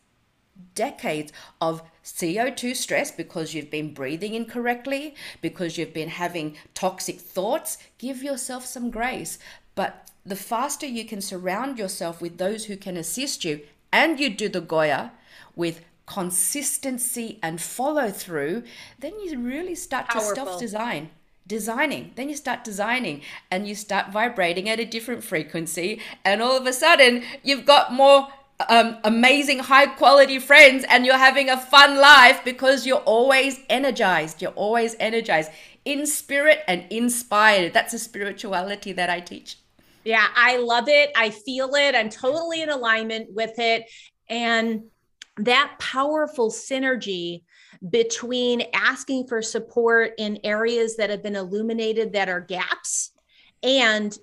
decades 0.76 1.32
of 1.62 1.82
CO2 2.04 2.76
stress 2.76 3.12
because 3.12 3.54
you've 3.54 3.72
been 3.72 3.94
breathing 3.94 4.34
incorrectly, 4.34 5.16
because 5.42 5.78
you've 5.78 5.94
been 5.94 6.10
having 6.10 6.58
toxic 6.74 7.20
thoughts. 7.20 7.78
Give 7.98 8.24
yourself 8.24 8.66
some 8.66 8.90
grace. 8.90 9.40
But 9.76 10.10
the 10.26 10.36
faster 10.36 10.86
you 10.86 11.06
can 11.06 11.22
surround 11.22 11.78
yourself 11.78 12.22
with 12.22 12.38
those 12.38 12.66
who 12.66 12.78
can 12.78 12.98
assist 12.98 13.46
you, 13.46 13.62
and 13.92 14.20
you 14.20 14.30
do 14.30 14.50
the 14.50 14.62
Goya 14.62 15.12
with 15.56 15.82
consistency 16.06 17.38
and 17.44 17.62
follow 17.62 18.10
through, 18.10 18.64
then 18.98 19.14
you 19.20 19.40
really 19.40 19.76
start 19.76 20.08
Powerful. 20.08 20.30
to 20.30 20.36
self 20.36 20.60
design 20.60 21.10
designing. 21.50 22.12
Then 22.16 22.30
you 22.30 22.36
start 22.38 22.64
designing 22.64 23.22
and 23.52 23.68
you 23.68 23.76
start 23.76 24.14
vibrating 24.14 24.70
at 24.70 24.80
a 24.80 24.86
different 24.86 25.24
frequency. 25.24 26.00
And 26.24 26.42
all 26.42 26.56
of 26.56 26.66
a 26.66 26.72
sudden, 26.72 27.24
you've 27.44 27.66
got 27.66 27.92
more 27.92 28.30
um, 28.68 28.98
amazing, 29.04 29.60
high 29.60 29.86
quality 29.86 30.40
friends, 30.40 30.86
and 30.90 31.06
you're 31.06 31.18
having 31.18 31.50
a 31.50 31.58
fun 31.58 31.98
life 31.98 32.42
because 32.44 32.86
you're 32.86 32.98
always 32.98 33.60
energized. 33.70 34.42
You're 34.42 34.52
always 34.52 34.96
energized 35.00 35.52
in 35.86 36.06
spirit 36.06 36.60
and 36.68 36.86
inspired. 36.90 37.74
That's 37.74 37.94
a 37.94 38.00
spirituality 38.00 38.92
that 38.94 39.10
I 39.10 39.22
teach. 39.22 39.58
Yeah, 40.04 40.28
I 40.36 40.58
love 40.58 40.88
it. 40.88 41.12
I 41.16 41.30
feel 41.30 41.74
it. 41.76 41.96
I'm 41.96 42.10
totally 42.10 42.62
in 42.62 42.70
alignment 42.70 43.34
with 43.34 43.58
it. 43.60 43.86
And 44.30 44.84
that 45.38 45.76
powerful 45.80 46.52
synergy 46.52 47.44
between 47.90 48.64
asking 48.74 49.28
for 49.28 49.42
support 49.42 50.14
in 50.18 50.40
areas 50.44 50.98
that 50.98 51.10
have 51.10 51.24
been 51.24 51.36
illuminated 51.36 52.14
that 52.14 52.28
are 52.28 52.42
gaps 52.42 53.12
and 53.64 54.18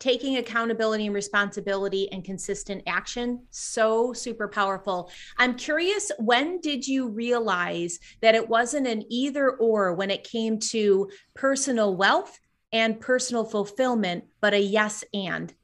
taking 0.00 0.36
accountability 0.36 1.06
and 1.06 1.14
responsibility 1.14 2.10
and 2.12 2.24
consistent 2.24 2.82
action. 2.86 3.42
So 3.50 4.12
super 4.12 4.48
powerful. 4.48 5.10
I'm 5.38 5.54
curious 5.54 6.10
when 6.18 6.60
did 6.60 6.86
you 6.86 7.08
realize 7.08 7.98
that 8.20 8.34
it 8.34 8.48
wasn't 8.48 8.86
an 8.86 9.04
either 9.08 9.50
or 9.50 9.94
when 9.94 10.10
it 10.10 10.24
came 10.24 10.58
to 10.70 11.10
personal 11.34 11.96
wealth 11.96 12.38
and 12.72 13.00
personal 13.00 13.44
fulfillment, 13.44 14.24
but 14.40 14.52
a 14.52 14.58
yes 14.60 15.04
and. 15.14 15.54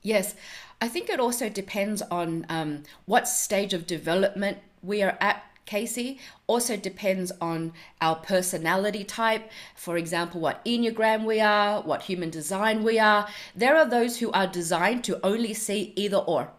Yes, 0.00 0.34
I 0.80 0.88
think 0.88 1.08
it 1.08 1.20
also 1.20 1.48
depends 1.48 2.02
on 2.02 2.46
um, 2.48 2.82
what 3.04 3.28
stage 3.28 3.74
of 3.74 3.86
development 3.86 4.58
we 4.82 5.02
are 5.02 5.16
at 5.20 5.44
Casey 5.72 6.18
also 6.46 6.76
depends 6.76 7.32
on 7.40 7.72
our 8.02 8.16
personality 8.16 9.04
type. 9.04 9.50
For 9.74 9.96
example, 9.96 10.38
what 10.38 10.62
Enneagram 10.66 11.24
we 11.24 11.40
are, 11.40 11.80
what 11.80 12.02
human 12.02 12.28
design 12.28 12.84
we 12.84 12.98
are. 12.98 13.26
There 13.56 13.74
are 13.78 13.86
those 13.86 14.18
who 14.18 14.30
are 14.32 14.46
designed 14.46 15.02
to 15.04 15.18
only 15.24 15.54
see 15.54 15.94
either 15.96 16.18
or. 16.18 16.50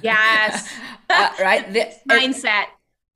Yes. 0.00 0.72
uh, 1.10 1.30
right? 1.40 1.72
The, 1.72 1.92
Mindset. 2.08 2.66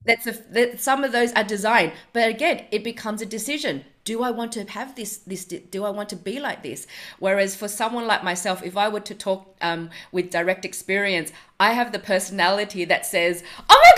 That's 0.04 0.26
a, 0.26 0.32
that 0.50 0.80
some 0.80 1.04
of 1.04 1.12
those 1.12 1.32
are 1.32 1.44
designed, 1.44 1.92
but 2.12 2.28
again, 2.28 2.66
it 2.70 2.84
becomes 2.84 3.22
a 3.22 3.26
decision. 3.26 3.84
Do 4.04 4.22
I 4.22 4.30
want 4.30 4.52
to 4.52 4.64
have 4.64 4.96
this? 4.96 5.16
This 5.18 5.46
do 5.46 5.84
I 5.84 5.90
want 5.90 6.10
to 6.10 6.16
be 6.16 6.38
like 6.38 6.62
this? 6.62 6.86
Whereas 7.20 7.56
for 7.56 7.68
someone 7.68 8.06
like 8.06 8.22
myself, 8.22 8.62
if 8.62 8.76
I 8.76 8.86
were 8.90 9.00
to 9.00 9.14
talk 9.14 9.56
um, 9.62 9.88
with 10.12 10.30
direct 10.30 10.66
experience, 10.66 11.32
I 11.58 11.72
have 11.72 11.90
the 11.90 11.98
personality 11.98 12.84
that 12.84 13.06
says, 13.06 13.42
"Oh 13.70 13.80
my 13.86 13.93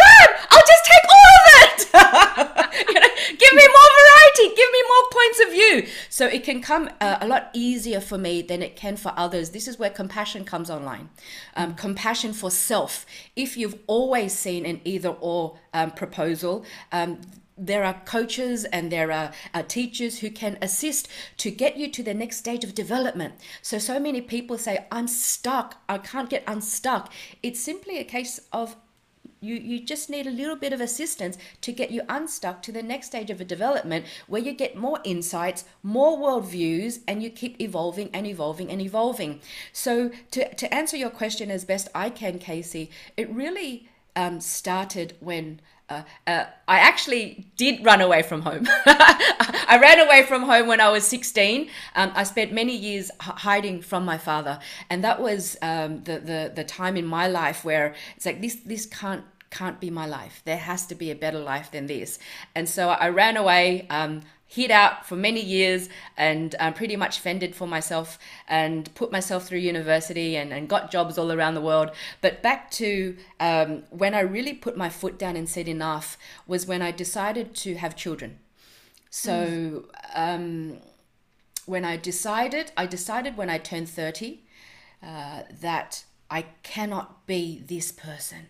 I'll 0.50 0.66
just 0.72 0.84
take 0.92 1.04
all 1.16 1.32
of 1.38 1.44
it. 1.62 2.88
you 2.88 2.94
know, 3.00 3.08
give 3.38 3.52
me 3.54 3.66
more 3.76 3.90
variety, 4.00 4.54
give 4.54 4.70
me 4.72 4.82
more 4.88 5.10
points 5.10 5.40
of 5.44 5.50
view." 5.52 5.86
So 6.08 6.26
it 6.26 6.44
can 6.44 6.60
come 6.60 6.90
uh, 7.00 7.18
a 7.20 7.26
lot 7.26 7.50
easier 7.52 8.00
for 8.00 8.18
me 8.18 8.42
than 8.42 8.62
it 8.62 8.76
can 8.76 8.96
for 8.96 9.12
others. 9.16 9.50
This 9.50 9.68
is 9.68 9.78
where 9.78 9.90
compassion 9.90 10.44
comes 10.44 10.70
online. 10.70 11.10
Um, 11.54 11.74
compassion 11.74 12.32
for 12.32 12.50
self. 12.50 13.06
If 13.34 13.56
you've 13.56 13.78
always 13.86 14.32
seen 14.32 14.66
an 14.66 14.80
either 14.84 15.10
or 15.10 15.58
um, 15.72 15.90
proposal. 15.90 16.64
Um, 16.92 17.20
there 17.58 17.84
are 17.84 18.02
coaches 18.04 18.64
and 18.66 18.92
there 18.92 19.10
are 19.10 19.32
uh, 19.54 19.62
teachers 19.62 20.18
who 20.18 20.30
can 20.30 20.58
assist 20.60 21.08
to 21.38 21.50
get 21.50 21.76
you 21.76 21.90
to 21.90 22.02
the 22.02 22.12
next 22.12 22.36
stage 22.36 22.64
of 22.64 22.74
development. 22.74 23.34
So, 23.62 23.78
so 23.78 23.98
many 23.98 24.20
people 24.20 24.58
say, 24.58 24.86
I'm 24.92 25.08
stuck, 25.08 25.76
I 25.88 25.98
can't 25.98 26.28
get 26.28 26.44
unstuck. 26.46 27.10
It's 27.42 27.60
simply 27.60 27.98
a 27.98 28.04
case 28.04 28.40
of 28.52 28.76
you, 29.46 29.56
you 29.56 29.80
just 29.80 30.10
need 30.10 30.26
a 30.26 30.30
little 30.30 30.56
bit 30.56 30.72
of 30.72 30.80
assistance 30.80 31.38
to 31.60 31.72
get 31.72 31.90
you 31.90 32.02
unstuck 32.08 32.62
to 32.62 32.72
the 32.72 32.82
next 32.82 33.06
stage 33.08 33.30
of 33.30 33.40
a 33.40 33.44
development 33.44 34.06
where 34.26 34.42
you 34.42 34.52
get 34.52 34.76
more 34.76 35.00
insights, 35.04 35.64
more 35.82 36.18
worldviews, 36.18 37.00
and 37.06 37.22
you 37.22 37.30
keep 37.30 37.60
evolving 37.60 38.10
and 38.12 38.26
evolving 38.26 38.70
and 38.70 38.80
evolving. 38.80 39.40
So, 39.72 40.10
to, 40.32 40.54
to 40.54 40.74
answer 40.74 40.96
your 40.96 41.10
question 41.10 41.50
as 41.50 41.64
best 41.64 41.88
I 41.94 42.10
can, 42.10 42.38
Casey, 42.38 42.90
it 43.16 43.30
really 43.30 43.88
um, 44.16 44.40
started 44.40 45.14
when 45.20 45.60
uh, 45.88 46.02
uh, 46.26 46.44
I 46.66 46.78
actually 46.78 47.46
did 47.56 47.84
run 47.84 48.00
away 48.00 48.22
from 48.22 48.42
home. 48.42 48.66
I 48.86 49.78
ran 49.80 50.00
away 50.00 50.24
from 50.24 50.42
home 50.42 50.66
when 50.66 50.80
I 50.80 50.90
was 50.90 51.06
16. 51.06 51.68
Um, 51.94 52.12
I 52.14 52.24
spent 52.24 52.52
many 52.52 52.76
years 52.76 53.10
h- 53.22 53.34
hiding 53.36 53.82
from 53.82 54.04
my 54.04 54.18
father, 54.18 54.58
and 54.90 55.04
that 55.04 55.20
was 55.20 55.56
um, 55.62 56.02
the, 56.02 56.18
the 56.18 56.52
the 56.54 56.64
time 56.64 56.96
in 56.96 57.06
my 57.06 57.28
life 57.28 57.64
where 57.64 57.94
it's 58.16 58.26
like 58.26 58.40
this 58.40 58.56
this 58.56 58.86
can't 58.86 59.24
can't 59.50 59.80
be 59.80 59.90
my 59.90 60.06
life. 60.06 60.42
There 60.44 60.56
has 60.56 60.86
to 60.86 60.94
be 60.94 61.10
a 61.10 61.14
better 61.14 61.38
life 61.38 61.70
than 61.70 61.86
this. 61.86 62.18
And 62.54 62.68
so 62.68 62.88
I 62.88 63.08
ran 63.08 63.36
away. 63.36 63.86
Um, 63.90 64.22
hid 64.48 64.70
out 64.70 65.04
for 65.04 65.16
many 65.16 65.40
years 65.42 65.88
and 66.16 66.54
um, 66.60 66.72
pretty 66.72 66.94
much 66.94 67.18
fended 67.18 67.54
for 67.54 67.66
myself 67.66 68.18
and 68.46 68.94
put 68.94 69.10
myself 69.10 69.46
through 69.46 69.58
university 69.58 70.36
and, 70.36 70.52
and 70.52 70.68
got 70.68 70.90
jobs 70.90 71.18
all 71.18 71.32
around 71.32 71.54
the 71.54 71.60
world. 71.60 71.90
But 72.20 72.42
back 72.42 72.70
to 72.72 73.16
um, 73.40 73.82
when 73.90 74.14
I 74.14 74.20
really 74.20 74.54
put 74.54 74.76
my 74.76 74.88
foot 74.88 75.18
down 75.18 75.36
and 75.36 75.48
said 75.48 75.68
enough 75.68 76.16
was 76.46 76.64
when 76.64 76.80
I 76.80 76.92
decided 76.92 77.54
to 77.56 77.74
have 77.74 77.96
children. 77.96 78.38
So 79.10 79.86
um, 80.14 80.78
when 81.66 81.84
I 81.84 81.96
decided, 81.96 82.70
I 82.76 82.86
decided 82.86 83.36
when 83.36 83.50
I 83.50 83.58
turned 83.58 83.88
30 83.88 84.42
uh, 85.02 85.42
that 85.60 86.04
I 86.30 86.46
cannot 86.62 87.26
be 87.26 87.62
this 87.66 87.90
person. 87.90 88.48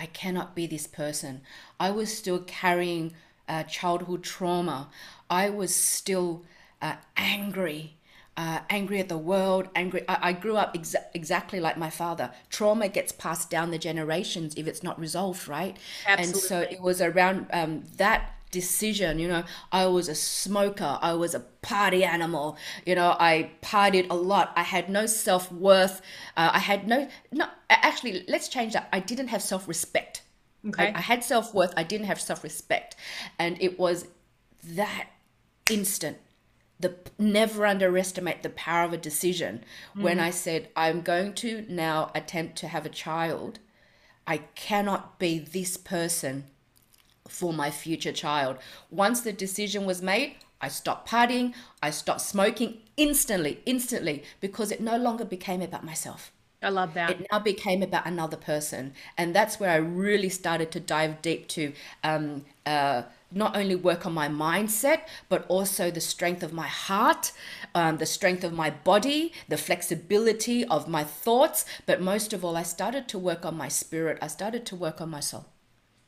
I 0.00 0.06
cannot 0.06 0.54
be 0.54 0.66
this 0.66 0.86
person. 0.86 1.42
I 1.78 1.90
was 1.90 2.16
still 2.16 2.40
carrying 2.40 3.12
uh, 3.50 3.64
childhood 3.64 4.22
trauma, 4.22 4.88
I 5.28 5.50
was 5.50 5.74
still 5.74 6.44
uh, 6.80 6.94
angry. 7.16 7.96
Uh, 8.36 8.60
angry 8.70 9.00
at 9.00 9.10
the 9.10 9.18
world, 9.18 9.68
angry. 9.74 10.02
I, 10.08 10.28
I 10.28 10.32
grew 10.32 10.56
up 10.56 10.72
exa- 10.72 11.04
exactly 11.12 11.60
like 11.60 11.76
my 11.76 11.90
father. 11.90 12.30
Trauma 12.48 12.88
gets 12.88 13.12
passed 13.12 13.50
down 13.50 13.70
the 13.70 13.78
generations 13.78 14.54
if 14.56 14.66
it's 14.66 14.82
not 14.82 14.98
resolved, 14.98 15.46
right? 15.46 15.76
Absolutely. 16.06 16.40
And 16.40 16.48
so 16.48 16.60
it 16.74 16.80
was 16.80 17.02
around 17.02 17.48
um, 17.52 17.82
that 17.98 18.34
decision. 18.50 19.18
You 19.18 19.28
know, 19.28 19.44
I 19.72 19.86
was 19.86 20.08
a 20.08 20.14
smoker. 20.14 20.98
I 21.00 21.14
was 21.14 21.34
a 21.34 21.40
party 21.40 22.04
animal. 22.04 22.56
You 22.84 22.94
know, 22.94 23.16
I 23.18 23.50
partied 23.62 24.10
a 24.10 24.14
lot. 24.14 24.52
I 24.56 24.62
had 24.62 24.88
no 24.88 25.06
self 25.06 25.50
worth. 25.52 26.00
Uh, 26.36 26.50
I 26.52 26.58
had 26.58 26.88
no, 26.88 27.08
no. 27.32 27.46
Actually, 27.68 28.24
let's 28.28 28.48
change 28.48 28.72
that. 28.72 28.88
I 28.92 29.00
didn't 29.00 29.28
have 29.28 29.42
self 29.42 29.68
respect. 29.68 30.22
Okay. 30.66 30.92
I, 30.92 30.98
I 30.98 31.00
had 31.00 31.24
self 31.24 31.54
worth. 31.54 31.72
I 31.76 31.82
didn't 31.82 32.06
have 32.06 32.20
self 32.20 32.44
respect, 32.44 32.96
and 33.38 33.56
it 33.60 33.78
was 33.78 34.08
that 34.64 35.08
instant. 35.70 36.18
The 36.78 36.94
never 37.18 37.66
underestimate 37.66 38.42
the 38.42 38.50
power 38.50 38.84
of 38.84 38.92
a 38.92 38.96
decision. 38.96 39.64
Mm. 39.96 40.02
When 40.02 40.20
I 40.20 40.30
said 40.30 40.68
I'm 40.74 41.02
going 41.02 41.34
to 41.34 41.66
now 41.68 42.10
attempt 42.14 42.56
to 42.56 42.68
have 42.68 42.86
a 42.86 42.90
child, 42.90 43.58
I 44.26 44.38
cannot 44.54 45.18
be 45.18 45.38
this 45.38 45.76
person 45.76 46.44
for 47.30 47.52
my 47.52 47.70
future 47.70 48.12
child. 48.12 48.56
Once 48.90 49.20
the 49.20 49.32
decision 49.32 49.86
was 49.86 50.02
made, 50.02 50.36
I 50.60 50.68
stopped 50.68 51.08
partying, 51.08 51.54
I 51.82 51.90
stopped 51.90 52.20
smoking 52.20 52.78
instantly, 52.96 53.60
instantly, 53.64 54.24
because 54.40 54.70
it 54.70 54.80
no 54.80 54.96
longer 54.96 55.24
became 55.24 55.62
about 55.62 55.84
myself. 55.84 56.32
I 56.62 56.68
love 56.68 56.92
that. 56.94 57.10
It 57.10 57.26
now 57.32 57.38
became 57.38 57.82
about 57.82 58.06
another 58.06 58.36
person. 58.36 58.92
And 59.16 59.34
that's 59.34 59.58
where 59.58 59.70
I 59.70 59.76
really 59.76 60.28
started 60.28 60.70
to 60.72 60.80
dive 60.80 61.22
deep 61.22 61.48
to 61.48 61.72
um, 62.04 62.44
uh, 62.66 63.04
not 63.32 63.56
only 63.56 63.74
work 63.74 64.04
on 64.04 64.12
my 64.12 64.28
mindset, 64.28 65.02
but 65.30 65.46
also 65.48 65.90
the 65.90 66.00
strength 66.00 66.42
of 66.42 66.52
my 66.52 66.66
heart, 66.66 67.32
um, 67.74 67.96
the 67.96 68.04
strength 68.04 68.44
of 68.44 68.52
my 68.52 68.68
body, 68.68 69.32
the 69.48 69.56
flexibility 69.56 70.64
of 70.66 70.86
my 70.86 71.04
thoughts. 71.04 71.64
But 71.86 72.02
most 72.02 72.34
of 72.34 72.44
all, 72.44 72.56
I 72.56 72.62
started 72.64 73.08
to 73.08 73.18
work 73.18 73.46
on 73.46 73.56
my 73.56 73.68
spirit. 73.68 74.18
I 74.20 74.26
started 74.26 74.66
to 74.66 74.76
work 74.76 75.00
on 75.00 75.08
my 75.08 75.20
soul. 75.20 75.46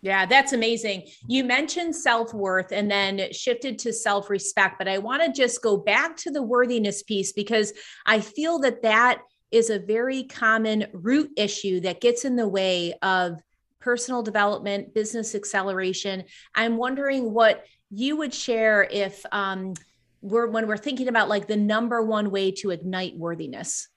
Yeah, 0.02 0.26
that's 0.26 0.52
amazing. 0.52 1.04
You 1.28 1.44
mentioned 1.44 1.94
self 1.94 2.34
worth 2.34 2.72
and 2.72 2.90
then 2.90 3.32
shifted 3.32 3.78
to 3.80 3.92
self 3.92 4.28
respect, 4.28 4.78
but 4.78 4.88
I 4.88 4.98
want 4.98 5.22
to 5.22 5.32
just 5.32 5.62
go 5.62 5.76
back 5.76 6.16
to 6.18 6.30
the 6.32 6.42
worthiness 6.42 7.04
piece 7.04 7.32
because 7.32 7.72
I 8.04 8.20
feel 8.20 8.58
that 8.60 8.82
that 8.82 9.22
is 9.52 9.70
a 9.70 9.78
very 9.78 10.24
common 10.24 10.86
root 10.92 11.30
issue 11.36 11.78
that 11.80 12.00
gets 12.00 12.24
in 12.24 12.34
the 12.34 12.48
way 12.48 12.94
of 13.02 13.40
personal 13.78 14.22
development, 14.22 14.92
business 14.92 15.36
acceleration. 15.36 16.24
I'm 16.54 16.76
wondering 16.76 17.32
what 17.32 17.64
you 17.90 18.16
would 18.16 18.34
share 18.34 18.88
if 18.90 19.24
um, 19.30 19.74
we're 20.20 20.48
when 20.48 20.66
we're 20.66 20.76
thinking 20.78 21.06
about 21.06 21.28
like 21.28 21.46
the 21.46 21.56
number 21.56 22.02
one 22.02 22.32
way 22.32 22.50
to 22.50 22.70
ignite 22.70 23.16
worthiness. 23.16 23.88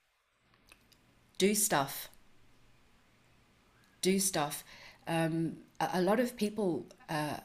Do 1.39 1.55
stuff. 1.55 2.09
Do 4.03 4.19
stuff. 4.19 4.63
Um, 5.07 5.57
a, 5.79 6.01
lot 6.01 6.19
of 6.19 6.35
people 6.37 6.85
uh, 7.09 7.37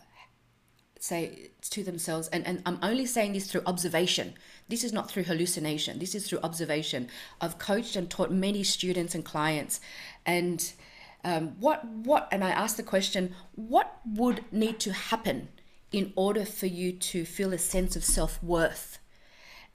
say 0.99 1.51
to 1.71 1.83
themselves, 1.83 2.29
and, 2.29 2.47
and 2.47 2.63
I'm 2.67 2.79
only 2.83 3.07
saying 3.07 3.33
this 3.33 3.51
through 3.51 3.63
observation. 3.67 4.35
This 4.69 4.85
is 4.85 4.93
not 4.93 5.11
through 5.11 5.25
hallucination. 5.25 5.99
This 5.99 6.15
is 6.15 6.29
through 6.29 6.41
observation. 6.43 7.09
I've 7.41 7.59
coached 7.59 7.97
and 7.97 8.09
taught 8.09 8.31
many 8.31 8.63
students 8.63 9.15
and 9.15 9.25
clients, 9.25 9.81
and 10.25 10.73
um, 11.25 11.57
what 11.61 11.85
what 11.85 12.29
and 12.31 12.43
I 12.45 12.51
ask 12.51 12.77
the 12.77 12.83
question, 12.83 13.35
what 13.55 13.99
would 14.07 14.45
need 14.53 14.79
to 14.81 14.93
happen 14.93 15.49
in 15.93 16.13
order 16.17 16.45
for 16.45 16.67
you 16.67 16.93
to 16.93 17.25
feel 17.25 17.53
a 17.53 17.59
sense 17.59 17.97
of 17.97 18.05
self 18.05 18.43
worth? 18.43 18.99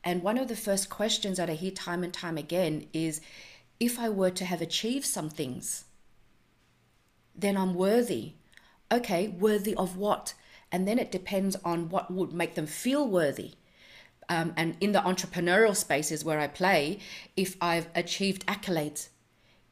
And 0.04 0.22
one 0.22 0.38
of 0.38 0.48
the 0.48 0.56
first 0.56 0.90
questions 0.90 1.38
that 1.38 1.50
I 1.50 1.54
hear 1.54 1.72
time 1.72 2.04
and 2.04 2.14
time 2.14 2.38
again 2.38 2.88
is, 2.94 3.22
if 3.80 4.00
I 4.00 4.10
were 4.10 4.30
to 4.30 4.46
have 4.46 4.62
achieved 4.62 5.06
some 5.06 5.30
things, 5.30 5.86
then 7.36 7.58
I'm 7.58 7.74
worthy. 7.74 8.34
Okay, 8.92 9.28
worthy 9.28 9.76
of 9.76 9.98
what? 9.98 10.34
and 10.76 10.86
then 10.86 11.00
it 11.00 11.10
depends 11.10 11.56
on 11.64 11.88
what 11.88 12.12
would 12.12 12.34
make 12.34 12.56
them 12.56 12.68
feel 12.68 13.08
worthy. 13.08 13.54
Um, 14.28 14.52
and 14.58 14.76
in 14.82 14.92
the 14.92 15.00
entrepreneurial 15.00 15.74
spaces 15.74 16.26
where 16.26 16.40
I 16.40 16.48
play, 16.48 17.00
if 17.38 17.56
I've 17.62 17.88
achieved 17.96 18.46
accolades, 18.48 19.08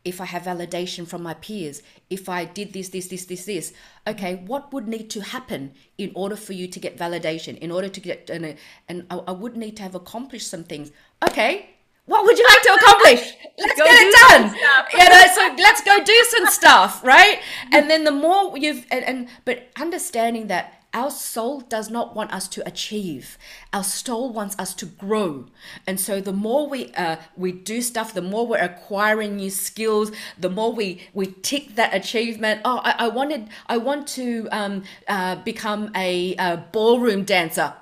if 0.05 0.21
I 0.21 0.25
have 0.25 0.43
validation 0.43 1.05
from 1.05 1.23
my 1.23 1.33
peers, 1.33 1.81
if 2.09 2.29
I 2.29 2.45
did 2.45 2.71
this, 2.71 2.87
this, 2.87 3.07
this, 3.07 3.25
this, 3.25 3.43
this, 3.43 3.73
okay, 4.07 4.35
what 4.35 4.71
would 4.71 4.87
need 4.87 5.09
to 5.09 5.21
happen 5.21 5.73
in 5.97 6.13
order 6.15 6.37
for 6.37 6.53
you 6.53 6.67
to 6.69 6.79
get 6.79 6.97
validation, 6.97 7.57
in 7.57 7.69
order 7.69 7.89
to 7.89 7.99
get, 7.99 8.29
and, 8.29 8.55
and 8.87 9.05
I, 9.09 9.15
I 9.27 9.31
would 9.31 9.57
need 9.57 9.75
to 9.77 9.83
have 9.83 9.95
accomplished 9.95 10.49
some 10.49 10.63
things. 10.63 10.91
Okay, 11.27 11.72
what 12.05 12.25
would 12.25 12.37
you 12.37 12.45
like 12.47 12.61
to 12.63 12.73
accomplish? 12.73 13.33
Let's 13.57 13.79
go 13.79 13.85
get 13.85 14.07
it 14.07 14.29
done. 14.29 14.55
You 14.93 15.09
know, 15.09 15.25
so 15.35 15.55
let's 15.61 15.81
go 15.83 16.03
do 16.03 16.25
some 16.29 16.47
stuff, 16.47 17.03
right? 17.03 17.39
And 17.71 17.87
then 17.87 18.03
the 18.03 18.11
more 18.11 18.57
you've, 18.57 18.87
and, 18.89 19.05
and 19.05 19.27
but 19.45 19.67
understanding 19.77 20.47
that 20.47 20.83
our 20.93 21.09
soul 21.09 21.61
does 21.61 21.89
not 21.89 22.15
want 22.15 22.31
us 22.31 22.47
to 22.49 22.67
achieve. 22.67 23.37
Our 23.71 23.83
soul 23.83 24.31
wants 24.31 24.57
us 24.59 24.73
to 24.75 24.85
grow. 24.85 25.45
And 25.87 25.99
so 25.99 26.21
the 26.21 26.33
more 26.33 26.67
we 26.67 26.93
uh, 26.93 27.17
we 27.35 27.51
do 27.51 27.81
stuff, 27.81 28.13
the 28.13 28.21
more 28.21 28.45
we're 28.45 28.57
acquiring 28.57 29.37
new 29.37 29.49
skills, 29.49 30.11
the 30.37 30.49
more 30.49 30.71
we 30.71 31.01
we 31.13 31.27
tick 31.27 31.75
that 31.75 31.93
achievement. 31.93 32.61
Oh, 32.63 32.81
I, 32.83 32.95
I 33.05 33.07
wanted 33.07 33.49
I 33.67 33.77
want 33.77 34.07
to 34.09 34.47
um, 34.51 34.83
uh, 35.07 35.35
become 35.35 35.91
a, 35.95 36.35
a 36.35 36.57
ballroom 36.71 37.23
dancer 37.23 37.73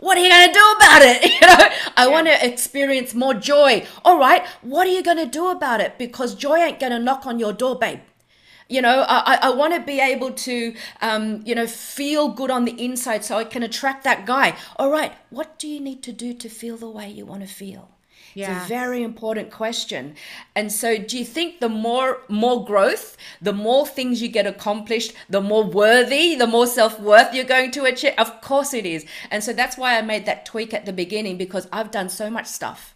what 0.00 0.18
are 0.18 0.20
you 0.20 0.28
going 0.28 0.48
to 0.48 0.52
do 0.52 0.74
about 0.76 1.02
it? 1.02 1.30
You 1.40 1.46
know, 1.46 1.68
I 1.96 2.04
yeah. 2.04 2.06
want 2.08 2.26
to 2.26 2.46
experience 2.46 3.14
more 3.14 3.32
joy. 3.34 3.86
All 4.04 4.18
right, 4.18 4.44
what 4.62 4.86
are 4.86 4.90
you 4.90 5.02
going 5.02 5.16
to 5.16 5.26
do 5.26 5.48
about 5.50 5.80
it? 5.80 5.96
Because 5.96 6.34
joy 6.34 6.56
ain't 6.56 6.80
going 6.80 6.92
to 6.92 6.98
knock 6.98 7.24
on 7.24 7.38
your 7.38 7.52
door, 7.52 7.78
babe. 7.78 8.00
You 8.68 8.82
know, 8.82 9.04
I, 9.08 9.38
I 9.42 9.50
want 9.50 9.74
to 9.74 9.80
be 9.80 10.00
able 10.00 10.32
to, 10.32 10.74
um, 11.00 11.42
you 11.44 11.54
know, 11.54 11.66
feel 11.66 12.28
good 12.28 12.50
on 12.50 12.66
the 12.66 12.84
inside 12.84 13.24
so 13.24 13.36
I 13.36 13.44
can 13.44 13.62
attract 13.62 14.04
that 14.04 14.26
guy. 14.26 14.56
All 14.76 14.90
right, 14.90 15.12
what 15.30 15.58
do 15.58 15.66
you 15.66 15.80
need 15.80 16.02
to 16.04 16.12
do 16.12 16.34
to 16.34 16.48
feel 16.48 16.76
the 16.76 16.88
way 16.88 17.08
you 17.08 17.26
want 17.26 17.42
to 17.42 17.48
feel? 17.48 17.88
Yeah. 18.34 18.56
It's 18.56 18.66
a 18.66 18.68
very 18.68 19.02
important 19.02 19.50
question. 19.50 20.14
And 20.54 20.72
so 20.72 20.98
do 20.98 21.18
you 21.18 21.24
think 21.24 21.60
the 21.60 21.68
more 21.68 22.22
more 22.28 22.64
growth, 22.64 23.16
the 23.42 23.52
more 23.52 23.86
things 23.86 24.22
you 24.22 24.28
get 24.28 24.46
accomplished, 24.46 25.12
the 25.28 25.40
more 25.40 25.64
worthy, 25.64 26.34
the 26.36 26.46
more 26.46 26.66
self-worth 26.66 27.34
you're 27.34 27.44
going 27.44 27.70
to 27.72 27.84
achieve? 27.84 28.14
Of 28.18 28.40
course 28.40 28.74
it 28.74 28.86
is. 28.86 29.04
And 29.30 29.42
so 29.42 29.52
that's 29.52 29.76
why 29.76 29.98
I 29.98 30.02
made 30.02 30.26
that 30.26 30.46
tweak 30.46 30.72
at 30.72 30.86
the 30.86 30.92
beginning 30.92 31.36
because 31.36 31.68
I've 31.72 31.90
done 31.90 32.08
so 32.08 32.30
much 32.30 32.46
stuff 32.46 32.94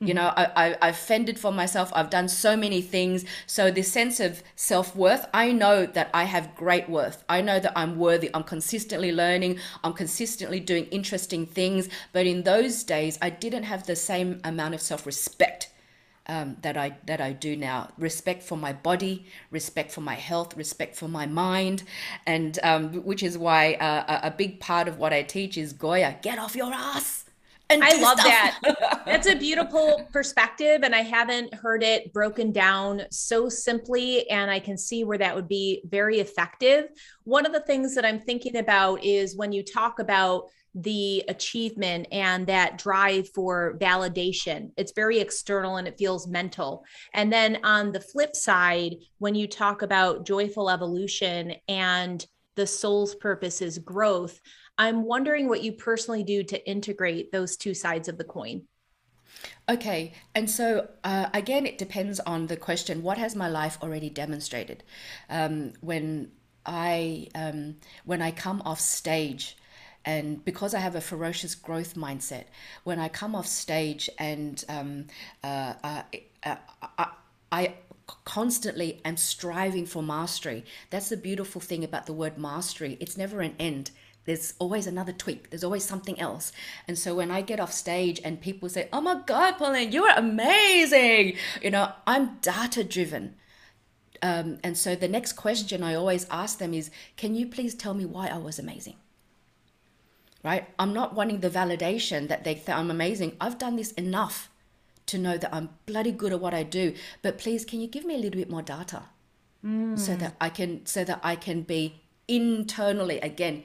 you 0.00 0.14
know, 0.14 0.32
I, 0.36 0.76
I, 0.80 0.86
have 0.86 0.96
fended 0.96 1.40
for 1.40 1.50
myself. 1.50 1.90
I've 1.92 2.10
done 2.10 2.28
so 2.28 2.56
many 2.56 2.80
things. 2.80 3.24
So, 3.46 3.70
this 3.70 3.90
sense 3.90 4.20
of 4.20 4.44
self 4.54 4.94
worth, 4.94 5.26
I 5.34 5.50
know 5.50 5.86
that 5.86 6.08
I 6.14 6.24
have 6.24 6.54
great 6.54 6.88
worth. 6.88 7.24
I 7.28 7.40
know 7.40 7.58
that 7.58 7.72
I'm 7.76 7.98
worthy. 7.98 8.30
I'm 8.32 8.44
consistently 8.44 9.10
learning. 9.10 9.58
I'm 9.82 9.94
consistently 9.94 10.60
doing 10.60 10.84
interesting 10.86 11.46
things. 11.46 11.88
But 12.12 12.26
in 12.26 12.44
those 12.44 12.84
days, 12.84 13.18
I 13.20 13.30
didn't 13.30 13.64
have 13.64 13.86
the 13.86 13.96
same 13.96 14.40
amount 14.44 14.74
of 14.74 14.80
self 14.80 15.04
respect. 15.04 15.70
Um, 16.30 16.58
that 16.60 16.76
I 16.76 16.98
that 17.06 17.22
I 17.22 17.32
do 17.32 17.56
now. 17.56 17.88
Respect 17.96 18.42
for 18.42 18.58
my 18.58 18.74
body, 18.74 19.24
respect 19.50 19.90
for 19.90 20.02
my 20.02 20.14
health, 20.14 20.54
respect 20.58 20.94
for 20.94 21.08
my 21.08 21.24
mind, 21.24 21.84
and 22.26 22.58
um, 22.62 22.92
which 23.02 23.22
is 23.22 23.38
why 23.38 23.74
uh, 23.74 24.20
a 24.22 24.30
big 24.30 24.60
part 24.60 24.88
of 24.88 24.98
what 24.98 25.14
I 25.14 25.22
teach 25.22 25.56
is 25.56 25.72
Goya. 25.72 26.18
Get 26.20 26.38
off 26.38 26.54
your 26.54 26.70
ass 26.70 27.27
and 27.70 27.84
I 27.84 28.00
love 28.00 28.18
stuff. 28.18 28.54
that. 28.62 29.02
That's 29.06 29.26
a 29.26 29.36
beautiful 29.36 30.06
perspective. 30.12 30.80
And 30.82 30.94
I 30.94 31.02
haven't 31.02 31.54
heard 31.54 31.82
it 31.82 32.12
broken 32.12 32.52
down 32.52 33.02
so 33.10 33.48
simply. 33.48 34.28
And 34.30 34.50
I 34.50 34.58
can 34.58 34.78
see 34.78 35.04
where 35.04 35.18
that 35.18 35.34
would 35.34 35.48
be 35.48 35.82
very 35.86 36.20
effective. 36.20 36.88
One 37.24 37.44
of 37.44 37.52
the 37.52 37.60
things 37.60 37.94
that 37.94 38.04
I'm 38.04 38.20
thinking 38.20 38.56
about 38.56 39.04
is 39.04 39.36
when 39.36 39.52
you 39.52 39.62
talk 39.62 39.98
about 39.98 40.44
the 40.74 41.24
achievement 41.28 42.06
and 42.12 42.46
that 42.46 42.78
drive 42.78 43.28
for 43.30 43.76
validation. 43.80 44.70
It's 44.76 44.92
very 44.94 45.18
external 45.18 45.76
and 45.76 45.88
it 45.88 45.98
feels 45.98 46.28
mental. 46.28 46.84
And 47.14 47.32
then 47.32 47.58
on 47.64 47.90
the 47.90 48.00
flip 48.00 48.36
side, 48.36 48.96
when 49.18 49.34
you 49.34 49.48
talk 49.48 49.82
about 49.82 50.26
joyful 50.26 50.70
evolution 50.70 51.54
and 51.68 52.24
the 52.54 52.66
soul's 52.66 53.14
purpose 53.14 53.62
is 53.62 53.78
growth, 53.78 54.38
I'm 54.78 55.04
wondering 55.04 55.48
what 55.48 55.62
you 55.62 55.72
personally 55.72 56.22
do 56.22 56.44
to 56.44 56.68
integrate 56.68 57.32
those 57.32 57.56
two 57.56 57.74
sides 57.74 58.08
of 58.08 58.16
the 58.16 58.24
coin. 58.24 58.62
Okay, 59.68 60.12
and 60.34 60.48
so 60.48 60.88
uh, 61.04 61.28
again, 61.34 61.66
it 61.66 61.78
depends 61.78 62.20
on 62.20 62.46
the 62.46 62.56
question. 62.56 63.02
What 63.02 63.18
has 63.18 63.36
my 63.36 63.48
life 63.48 63.76
already 63.82 64.08
demonstrated? 64.08 64.82
Um, 65.28 65.74
when 65.80 66.30
I 66.64 67.28
um, 67.34 67.76
when 68.04 68.22
I 68.22 68.30
come 68.30 68.62
off 68.64 68.80
stage, 68.80 69.56
and 70.04 70.42
because 70.44 70.74
I 70.74 70.78
have 70.78 70.94
a 70.94 71.00
ferocious 71.00 71.54
growth 71.54 71.94
mindset, 71.94 72.44
when 72.84 72.98
I 72.98 73.08
come 73.08 73.34
off 73.34 73.46
stage 73.46 74.08
and 74.18 74.64
um, 74.68 75.06
uh, 75.44 75.74
uh, 75.84 76.02
uh 76.44 76.56
I, 76.96 77.08
I 77.52 77.74
constantly 78.24 79.00
am 79.04 79.16
striving 79.16 79.86
for 79.86 80.02
mastery. 80.02 80.64
That's 80.90 81.10
the 81.10 81.16
beautiful 81.16 81.60
thing 81.60 81.84
about 81.84 82.06
the 82.06 82.12
word 82.12 82.38
mastery. 82.38 82.96
It's 83.00 83.16
never 83.16 83.40
an 83.40 83.54
end 83.58 83.90
there's 84.28 84.52
always 84.58 84.86
another 84.86 85.12
tweak. 85.12 85.48
There's 85.48 85.64
always 85.64 85.84
something 85.84 86.20
else. 86.20 86.52
And 86.86 86.98
so 86.98 87.14
when 87.14 87.30
i 87.30 87.40
get 87.40 87.60
off 87.60 87.72
stage 87.72 88.20
and 88.24 88.40
people 88.40 88.68
say 88.68 88.88
oh 88.92 89.00
my 89.00 89.20
god 89.26 89.58
pauline 89.58 89.92
you 89.92 90.04
are 90.04 90.16
amazing 90.18 91.36
you 91.62 91.70
know 91.70 91.92
i'm 92.06 92.36
data 92.40 92.84
driven 92.84 93.34
um, 94.22 94.58
and 94.62 94.76
so 94.76 94.94
the 94.94 95.08
next 95.08 95.32
question 95.32 95.82
i 95.82 95.94
always 95.94 96.26
ask 96.30 96.58
them 96.58 96.74
is 96.74 96.90
can 97.16 97.34
you 97.34 97.46
please 97.46 97.74
tell 97.74 97.94
me 97.94 98.04
why 98.04 98.28
i 98.28 98.38
was 98.38 98.58
amazing? 98.58 98.96
Right? 100.44 100.68
I'm 100.78 100.94
not 100.94 101.14
wanting 101.14 101.40
the 101.40 101.50
validation 101.50 102.28
that 102.28 102.44
they 102.44 102.54
think 102.54 102.76
i'm 102.78 102.90
amazing. 102.90 103.36
I've 103.40 103.58
done 103.58 103.76
this 103.76 103.92
enough 103.92 104.50
to 105.06 105.18
know 105.18 105.36
that 105.38 105.54
i'm 105.54 105.70
bloody 105.86 106.12
good 106.12 106.32
at 106.32 106.40
what 106.40 106.54
i 106.54 106.62
do. 106.62 106.94
But 107.22 107.38
please 107.38 107.64
can 107.64 107.80
you 107.80 107.88
give 107.88 108.04
me 108.04 108.14
a 108.14 108.18
little 108.18 108.40
bit 108.40 108.50
more 108.50 108.62
data? 108.62 109.04
Mm. 109.64 109.98
so 109.98 110.14
that 110.14 110.36
i 110.40 110.48
can 110.48 110.86
so 110.86 111.02
that 111.02 111.18
i 111.24 111.34
can 111.34 111.62
be 111.62 112.00
internally 112.28 113.18
again 113.20 113.64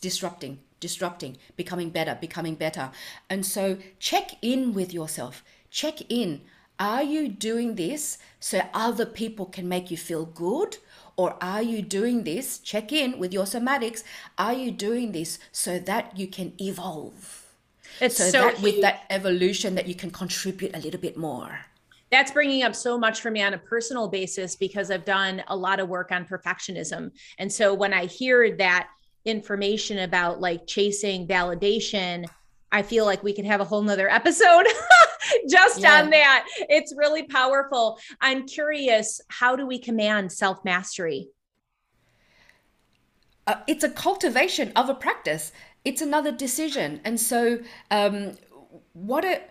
disrupting 0.00 0.58
disrupting 0.80 1.36
becoming 1.56 1.90
better 1.90 2.16
becoming 2.20 2.54
better. 2.54 2.90
And 3.28 3.44
so 3.44 3.78
check 3.98 4.36
in 4.42 4.74
with 4.74 4.92
yourself. 4.94 5.44
Check 5.70 6.10
in. 6.10 6.42
Are 6.80 7.02
you 7.02 7.28
doing 7.28 7.74
this 7.74 8.18
so 8.38 8.62
other 8.72 9.04
people 9.04 9.46
can 9.46 9.68
make 9.68 9.90
you 9.90 9.96
feel 9.96 10.24
good? 10.24 10.78
Or 11.16 11.36
are 11.40 11.62
you 11.62 11.82
doing 11.82 12.22
this 12.22 12.58
check 12.58 12.92
in 12.92 13.18
with 13.18 13.32
your 13.32 13.44
somatics 13.44 14.04
are 14.38 14.52
you 14.52 14.70
doing 14.70 15.12
this 15.12 15.38
so 15.50 15.78
that 15.80 16.16
you 16.16 16.28
can 16.28 16.52
evolve? 16.60 17.44
It's 18.00 18.16
so, 18.16 18.30
so 18.30 18.42
that 18.42 18.62
with 18.62 18.80
that 18.82 19.04
evolution 19.10 19.74
that 19.74 19.88
you 19.88 19.96
can 19.96 20.10
contribute 20.10 20.76
a 20.76 20.78
little 20.78 21.00
bit 21.00 21.16
more 21.16 21.66
that's 22.10 22.32
bringing 22.32 22.62
up 22.62 22.74
so 22.74 22.98
much 22.98 23.20
for 23.20 23.30
me 23.30 23.42
on 23.42 23.54
a 23.54 23.58
personal 23.58 24.08
basis 24.08 24.56
because 24.56 24.90
I've 24.90 25.04
done 25.04 25.42
a 25.48 25.56
lot 25.56 25.80
of 25.80 25.88
work 25.88 26.10
on 26.10 26.24
perfectionism. 26.24 27.10
And 27.38 27.52
so 27.52 27.74
when 27.74 27.92
I 27.92 28.06
hear 28.06 28.56
that 28.56 28.88
information 29.24 29.98
about 29.98 30.40
like 30.40 30.66
chasing 30.66 31.26
validation, 31.26 32.26
I 32.72 32.82
feel 32.82 33.04
like 33.04 33.22
we 33.22 33.32
could 33.32 33.44
have 33.44 33.60
a 33.60 33.64
whole 33.64 33.82
nother 33.82 34.08
episode 34.08 34.66
just 35.48 35.80
yeah. 35.80 36.00
on 36.00 36.10
that. 36.10 36.46
It's 36.68 36.94
really 36.96 37.24
powerful. 37.24 37.98
I'm 38.20 38.46
curious, 38.46 39.20
how 39.28 39.56
do 39.56 39.66
we 39.66 39.78
command 39.78 40.32
self 40.32 40.64
mastery? 40.64 41.28
Uh, 43.46 43.56
it's 43.66 43.84
a 43.84 43.90
cultivation 43.90 44.72
of 44.76 44.90
a 44.90 44.94
practice. 44.94 45.52
It's 45.84 46.02
another 46.02 46.32
decision. 46.32 47.00
And 47.04 47.18
so, 47.18 47.60
um, 47.90 48.32
what 48.92 49.24
it, 49.24 49.50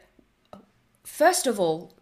first 1.03 1.47
of 1.47 1.59
all, 1.59 1.96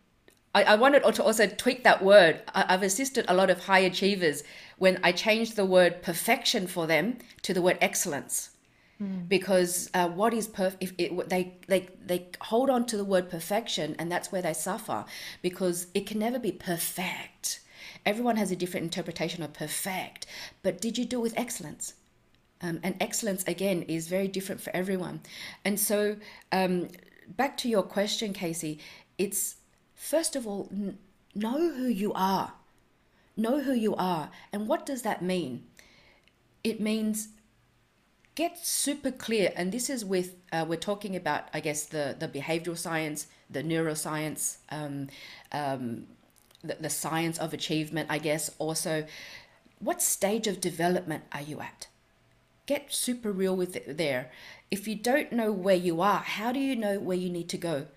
I, 0.55 0.63
I 0.63 0.75
wanted 0.75 1.03
to 1.03 1.23
also 1.23 1.47
tweak 1.47 1.83
that 1.83 2.01
word. 2.01 2.41
I, 2.55 2.65
I've 2.69 2.81
assisted 2.81 3.25
a 3.27 3.35
lot 3.35 3.49
of 3.49 3.65
high 3.65 3.79
achievers 3.79 4.43
when 4.77 4.99
I 5.03 5.11
changed 5.11 5.57
the 5.57 5.65
word 5.65 6.01
perfection 6.01 6.65
for 6.65 6.87
them 6.87 7.17
to 7.43 7.53
the 7.53 7.61
word 7.61 7.77
excellence. 7.81 8.51
Mm. 9.01 9.27
Because 9.27 9.89
uh, 9.93 10.07
what 10.07 10.33
is 10.33 10.47
perfect? 10.47 10.81
If 10.81 10.93
it, 10.97 11.29
they 11.29 11.57
they 11.67 11.89
they 12.03 12.29
hold 12.39 12.69
on 12.69 12.85
to 12.85 12.95
the 12.95 13.03
word 13.03 13.29
perfection, 13.29 13.93
and 13.99 14.09
that's 14.09 14.31
where 14.31 14.41
they 14.41 14.53
suffer 14.53 15.03
because 15.41 15.87
it 15.93 16.07
can 16.07 16.17
never 16.17 16.39
be 16.39 16.53
perfect. 16.53 17.59
Everyone 18.05 18.37
has 18.37 18.51
a 18.51 18.55
different 18.55 18.85
interpretation 18.85 19.43
of 19.43 19.51
perfect, 19.51 20.25
but 20.63 20.79
did 20.79 20.97
you 20.97 21.03
do 21.03 21.19
it 21.19 21.23
with 21.23 21.37
excellence? 21.37 21.95
Um, 22.61 22.79
and 22.83 22.95
excellence 23.01 23.43
again 23.47 23.81
is 23.81 24.07
very 24.07 24.29
different 24.29 24.61
for 24.61 24.73
everyone. 24.73 25.19
And 25.65 25.77
so, 25.77 26.15
um, 26.53 26.87
back 27.27 27.57
to 27.57 27.67
your 27.67 27.83
question, 27.83 28.31
Casey, 28.31 28.79
it's 29.17 29.57
First 30.05 30.35
of 30.35 30.45
all, 30.45 30.69
n- 30.71 30.99
know 31.33 31.71
who 31.73 31.87
you 31.87 32.13
are. 32.13 32.53
Know 33.35 33.61
who 33.61 33.73
you 33.73 33.95
are. 33.95 34.29
And 34.53 34.67
what 34.67 34.85
does 34.85 35.01
that 35.01 35.23
mean? 35.23 35.63
It 36.63 36.79
means 36.79 37.29
get 38.35 38.63
super 38.63 39.09
clear. 39.09 39.51
And 39.55 39.71
this 39.71 39.89
is 39.89 40.05
with, 40.05 40.35
uh, 40.53 40.63
we're 40.69 40.75
talking 40.75 41.15
about, 41.15 41.47
I 41.55 41.59
guess, 41.59 41.85
the, 41.85 42.15
the 42.19 42.27
behavioral 42.27 42.77
science, 42.77 43.25
the 43.49 43.63
neuroscience, 43.63 44.57
um, 44.69 45.07
um, 45.51 46.05
the, 46.63 46.77
the 46.79 46.89
science 46.91 47.39
of 47.39 47.51
achievement, 47.51 48.07
I 48.11 48.19
guess. 48.19 48.51
Also, 48.59 49.07
what 49.79 50.03
stage 50.03 50.45
of 50.45 50.61
development 50.61 51.23
are 51.31 51.41
you 51.41 51.61
at? 51.61 51.87
Get 52.67 52.93
super 52.93 53.31
real 53.31 53.55
with 53.55 53.75
it 53.75 53.97
there. 53.97 54.29
If 54.69 54.87
you 54.87 54.93
don't 54.93 55.31
know 55.31 55.51
where 55.51 55.75
you 55.75 55.99
are, 56.01 56.19
how 56.19 56.51
do 56.51 56.59
you 56.59 56.75
know 56.75 56.99
where 56.99 57.17
you 57.17 57.31
need 57.31 57.49
to 57.49 57.57
go? 57.57 57.87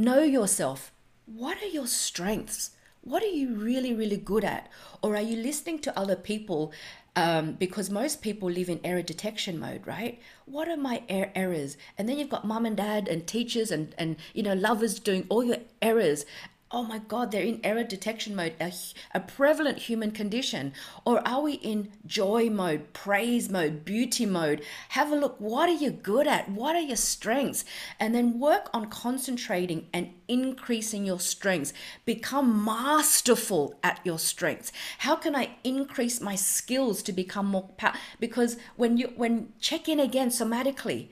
Know 0.00 0.22
yourself. 0.22 0.92
What 1.26 1.62
are 1.62 1.66
your 1.66 1.86
strengths? 1.86 2.70
What 3.02 3.22
are 3.22 3.26
you 3.26 3.54
really, 3.54 3.92
really 3.92 4.16
good 4.16 4.44
at? 4.44 4.70
Or 5.02 5.14
are 5.14 5.20
you 5.20 5.36
listening 5.36 5.78
to 5.80 5.98
other 5.98 6.16
people? 6.16 6.72
Um, 7.14 7.52
because 7.52 7.90
most 7.90 8.22
people 8.22 8.50
live 8.50 8.70
in 8.70 8.80
error 8.82 9.02
detection 9.02 9.58
mode, 9.58 9.86
right? 9.86 10.18
What 10.46 10.68
are 10.68 10.78
my 10.78 11.02
er- 11.10 11.30
errors? 11.34 11.76
And 11.98 12.08
then 12.08 12.18
you've 12.18 12.30
got 12.30 12.46
mom 12.46 12.64
and 12.64 12.78
dad 12.78 13.08
and 13.08 13.26
teachers 13.26 13.70
and, 13.70 13.94
and 13.98 14.16
you 14.32 14.42
know 14.42 14.54
lovers 14.54 14.98
doing 14.98 15.26
all 15.28 15.44
your 15.44 15.58
errors. 15.82 16.24
Oh 16.72 16.84
my 16.84 16.98
God, 16.98 17.32
they're 17.32 17.42
in 17.42 17.60
error 17.64 17.82
detection 17.82 18.36
mode, 18.36 18.54
a, 18.60 18.72
a, 19.12 19.20
prevalent 19.20 19.78
human 19.78 20.12
condition? 20.12 20.72
Or 21.04 21.26
are 21.26 21.40
we 21.40 21.54
in 21.54 21.90
joy 22.06 22.48
mode, 22.48 22.92
praise 22.92 23.48
mode, 23.48 23.84
beauty 23.84 24.24
mode? 24.24 24.62
Have 24.90 25.10
a 25.10 25.16
look. 25.16 25.40
What 25.40 25.68
are 25.68 25.74
you 25.74 25.90
good 25.90 26.28
at? 26.28 26.48
What 26.48 26.76
are 26.76 26.80
your 26.80 26.96
strengths? 26.96 27.64
And 27.98 28.14
then 28.14 28.38
work 28.38 28.70
on 28.72 28.86
concentrating 28.86 29.88
and 29.92 30.10
increasing 30.28 31.04
your 31.04 31.18
strengths. 31.18 31.72
Become 32.04 32.64
masterful 32.64 33.74
at 33.82 34.00
your 34.04 34.20
strengths. 34.20 34.70
How 34.98 35.16
can 35.16 35.34
I 35.34 35.56
increase 35.64 36.20
my 36.20 36.36
skills 36.36 37.02
to 37.02 37.12
become 37.12 37.46
more 37.46 37.68
power? 37.76 37.94
Because 38.20 38.56
when 38.76 38.96
you 38.96 39.12
when 39.16 39.52
check 39.60 39.88
in 39.88 39.98
again 39.98 40.28
somatically, 40.28 41.08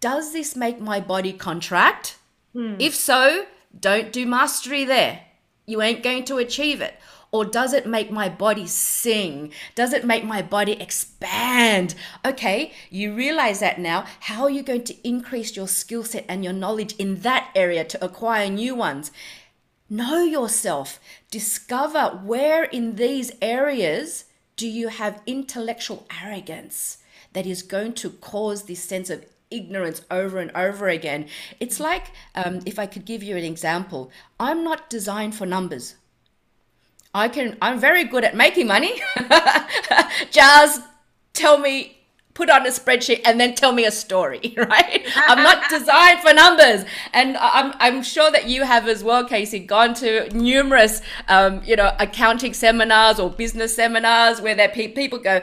does 0.00 0.34
this 0.34 0.54
make 0.54 0.80
my 0.80 1.00
body 1.00 1.32
contract? 1.32 2.18
Hmm. 2.52 2.76
If 2.78 2.94
so, 2.94 3.46
don't 3.78 4.12
do 4.12 4.26
mastery 4.26 4.84
there. 4.84 5.22
You 5.66 5.82
ain't 5.82 6.02
going 6.02 6.24
to 6.24 6.38
achieve 6.38 6.80
it. 6.80 6.98
Or 7.30 7.44
does 7.44 7.74
it 7.74 7.86
make 7.86 8.10
my 8.10 8.30
body 8.30 8.66
sing? 8.66 9.52
Does 9.74 9.92
it 9.92 10.04
make 10.04 10.24
my 10.24 10.40
body 10.40 10.72
expand? 10.72 11.94
Okay, 12.24 12.72
you 12.88 13.14
realize 13.14 13.60
that 13.60 13.78
now. 13.78 14.06
How 14.20 14.44
are 14.44 14.50
you 14.50 14.62
going 14.62 14.84
to 14.84 15.08
increase 15.08 15.54
your 15.54 15.68
skill 15.68 16.04
set 16.04 16.24
and 16.26 16.42
your 16.42 16.54
knowledge 16.54 16.96
in 16.96 17.20
that 17.20 17.50
area 17.54 17.84
to 17.84 18.02
acquire 18.02 18.48
new 18.48 18.74
ones? 18.74 19.10
Know 19.90 20.22
yourself. 20.22 20.98
Discover 21.30 22.22
where 22.24 22.64
in 22.64 22.96
these 22.96 23.32
areas 23.42 24.24
do 24.56 24.66
you 24.66 24.88
have 24.88 25.22
intellectual 25.26 26.06
arrogance 26.22 26.98
that 27.34 27.46
is 27.46 27.62
going 27.62 27.92
to 27.94 28.10
cause 28.10 28.62
this 28.64 28.82
sense 28.82 29.10
of 29.10 29.24
ignorance 29.50 30.02
over 30.10 30.38
and 30.38 30.50
over 30.54 30.88
again. 30.88 31.26
It's 31.60 31.80
like, 31.80 32.12
um, 32.34 32.60
if 32.66 32.78
I 32.78 32.86
could 32.86 33.04
give 33.04 33.22
you 33.22 33.36
an 33.36 33.44
example, 33.44 34.10
I'm 34.38 34.64
not 34.64 34.90
designed 34.90 35.34
for 35.34 35.46
numbers. 35.46 35.96
I 37.14 37.28
can, 37.28 37.56
I'm 37.62 37.78
very 37.78 38.04
good 38.04 38.24
at 38.24 38.36
making 38.36 38.66
money. 38.66 39.00
Just 40.30 40.82
tell 41.32 41.58
me, 41.58 41.98
put 42.38 42.48
on 42.48 42.64
a 42.64 42.70
spreadsheet 42.70 43.20
and 43.24 43.40
then 43.40 43.52
tell 43.52 43.72
me 43.72 43.84
a 43.84 43.90
story, 43.90 44.54
right? 44.56 45.04
I'm 45.16 45.42
not 45.42 45.68
designed 45.70 46.20
for 46.20 46.32
numbers. 46.32 46.84
And 47.12 47.36
I'm, 47.36 47.74
I'm 47.80 48.02
sure 48.04 48.30
that 48.30 48.46
you 48.46 48.62
have 48.62 48.86
as 48.86 49.02
well, 49.02 49.26
Casey, 49.26 49.58
gone 49.58 49.94
to 49.94 50.28
numerous, 50.32 51.02
um, 51.26 51.62
you 51.64 51.74
know, 51.74 51.92
accounting 51.98 52.54
seminars 52.54 53.18
or 53.18 53.28
business 53.28 53.74
seminars 53.74 54.40
where 54.40 54.54
there 54.54 54.68
pe- 54.68 54.92
people 54.92 55.18
go, 55.18 55.40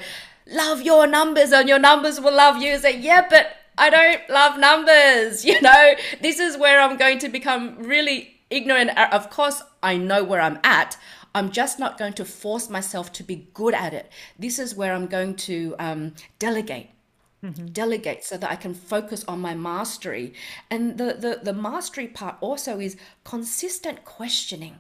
love 0.48 0.84
your 0.84 1.06
numbers 1.06 1.52
and 1.52 1.68
your 1.68 1.80
numbers 1.80 2.22
will 2.22 2.34
love 2.34 2.62
you. 2.62 2.78
Say, 2.78 2.98
yeah, 2.98 3.28
but 3.30 3.58
I 3.78 3.90
don't 3.90 4.30
love 4.30 4.60
numbers. 4.60 5.46
You 5.56 5.62
know, 5.62 5.94
this 6.22 6.40
is 6.40 6.58
where 6.58 6.82
I'm 6.82 6.98
going 6.98 7.20
to 7.20 7.30
become 7.30 7.78
really 7.80 8.42
ignorant. 8.50 8.98
Of 8.98 9.30
course, 9.30 9.62
I 9.82 9.98
know 9.98 10.24
where 10.24 10.42
I'm 10.42 10.60
at. 10.64 10.98
I'm 11.36 11.52
just 11.52 11.80
not 11.80 11.98
going 11.98 12.14
to 12.14 12.26
force 12.26 12.70
myself 12.70 13.12
to 13.14 13.24
be 13.24 13.50
good 13.54 13.74
at 13.74 13.94
it. 13.94 14.10
This 14.40 14.58
is 14.58 14.74
where 14.76 14.94
I'm 14.94 15.08
going 15.08 15.36
to 15.36 15.76
um, 15.80 16.14
delegate. 16.40 16.90
Mm-hmm. 17.44 17.68
Delegate 17.68 18.24
so 18.24 18.38
that 18.38 18.50
I 18.50 18.56
can 18.56 18.74
focus 18.74 19.24
on 19.28 19.40
my 19.40 19.54
mastery. 19.54 20.34
And 20.72 20.98
the, 20.98 21.14
the, 21.14 21.40
the 21.44 21.54
mastery 21.54 22.08
part 22.08 22.38
also 22.40 22.80
is 22.80 22.98
consistent 23.24 24.06
questioning. 24.06 24.80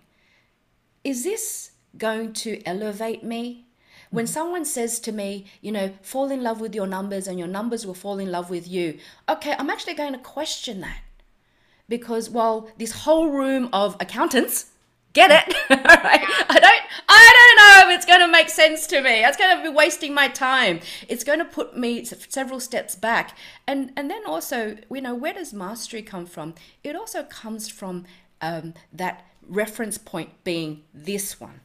Is 1.03 1.23
this 1.23 1.71
going 1.97 2.33
to 2.33 2.61
elevate 2.65 3.23
me? 3.23 3.65
When 4.11 4.27
someone 4.27 4.65
says 4.65 4.99
to 5.01 5.11
me, 5.11 5.45
you 5.61 5.71
know, 5.71 5.93
fall 6.01 6.31
in 6.31 6.43
love 6.43 6.61
with 6.61 6.75
your 6.75 6.87
numbers 6.87 7.27
and 7.27 7.39
your 7.39 7.47
numbers 7.47 7.85
will 7.85 7.93
fall 7.93 8.19
in 8.19 8.31
love 8.31 8.49
with 8.49 8.67
you, 8.67 8.99
okay, 9.27 9.55
I'm 9.57 9.69
actually 9.69 9.95
going 9.95 10.13
to 10.13 10.19
question 10.19 10.81
that. 10.81 10.99
Because 11.87 12.29
while 12.29 12.69
this 12.77 12.91
whole 12.91 13.29
room 13.29 13.69
of 13.71 13.95
accountants 13.99 14.71
get 15.13 15.31
it, 15.31 15.55
right? 15.69 16.25
I 16.49 16.59
don't 16.59 16.81
I 17.07 17.33
don't 17.37 17.87
know 17.87 17.89
if 17.89 17.97
it's 17.97 18.05
going 18.05 18.19
to 18.19 18.27
make 18.27 18.49
sense 18.49 18.87
to 18.87 19.01
me. 19.01 19.23
It's 19.23 19.37
going 19.37 19.55
to 19.57 19.63
be 19.63 19.69
wasting 19.69 20.13
my 20.13 20.27
time. 20.27 20.79
It's 21.07 21.23
going 21.23 21.39
to 21.39 21.45
put 21.45 21.77
me 21.77 22.03
several 22.03 22.59
steps 22.59 22.95
back. 22.95 23.37
And 23.67 23.91
and 23.95 24.09
then 24.09 24.25
also, 24.25 24.77
you 24.91 25.01
know, 25.01 25.15
where 25.15 25.33
does 25.33 25.53
mastery 25.53 26.01
come 26.01 26.25
from? 26.25 26.55
It 26.83 26.95
also 26.95 27.23
comes 27.23 27.69
from 27.69 28.05
um, 28.41 28.73
that 28.91 29.25
reference 29.47 29.97
point 29.97 30.43
being 30.43 30.83
this 30.93 31.39
one 31.39 31.61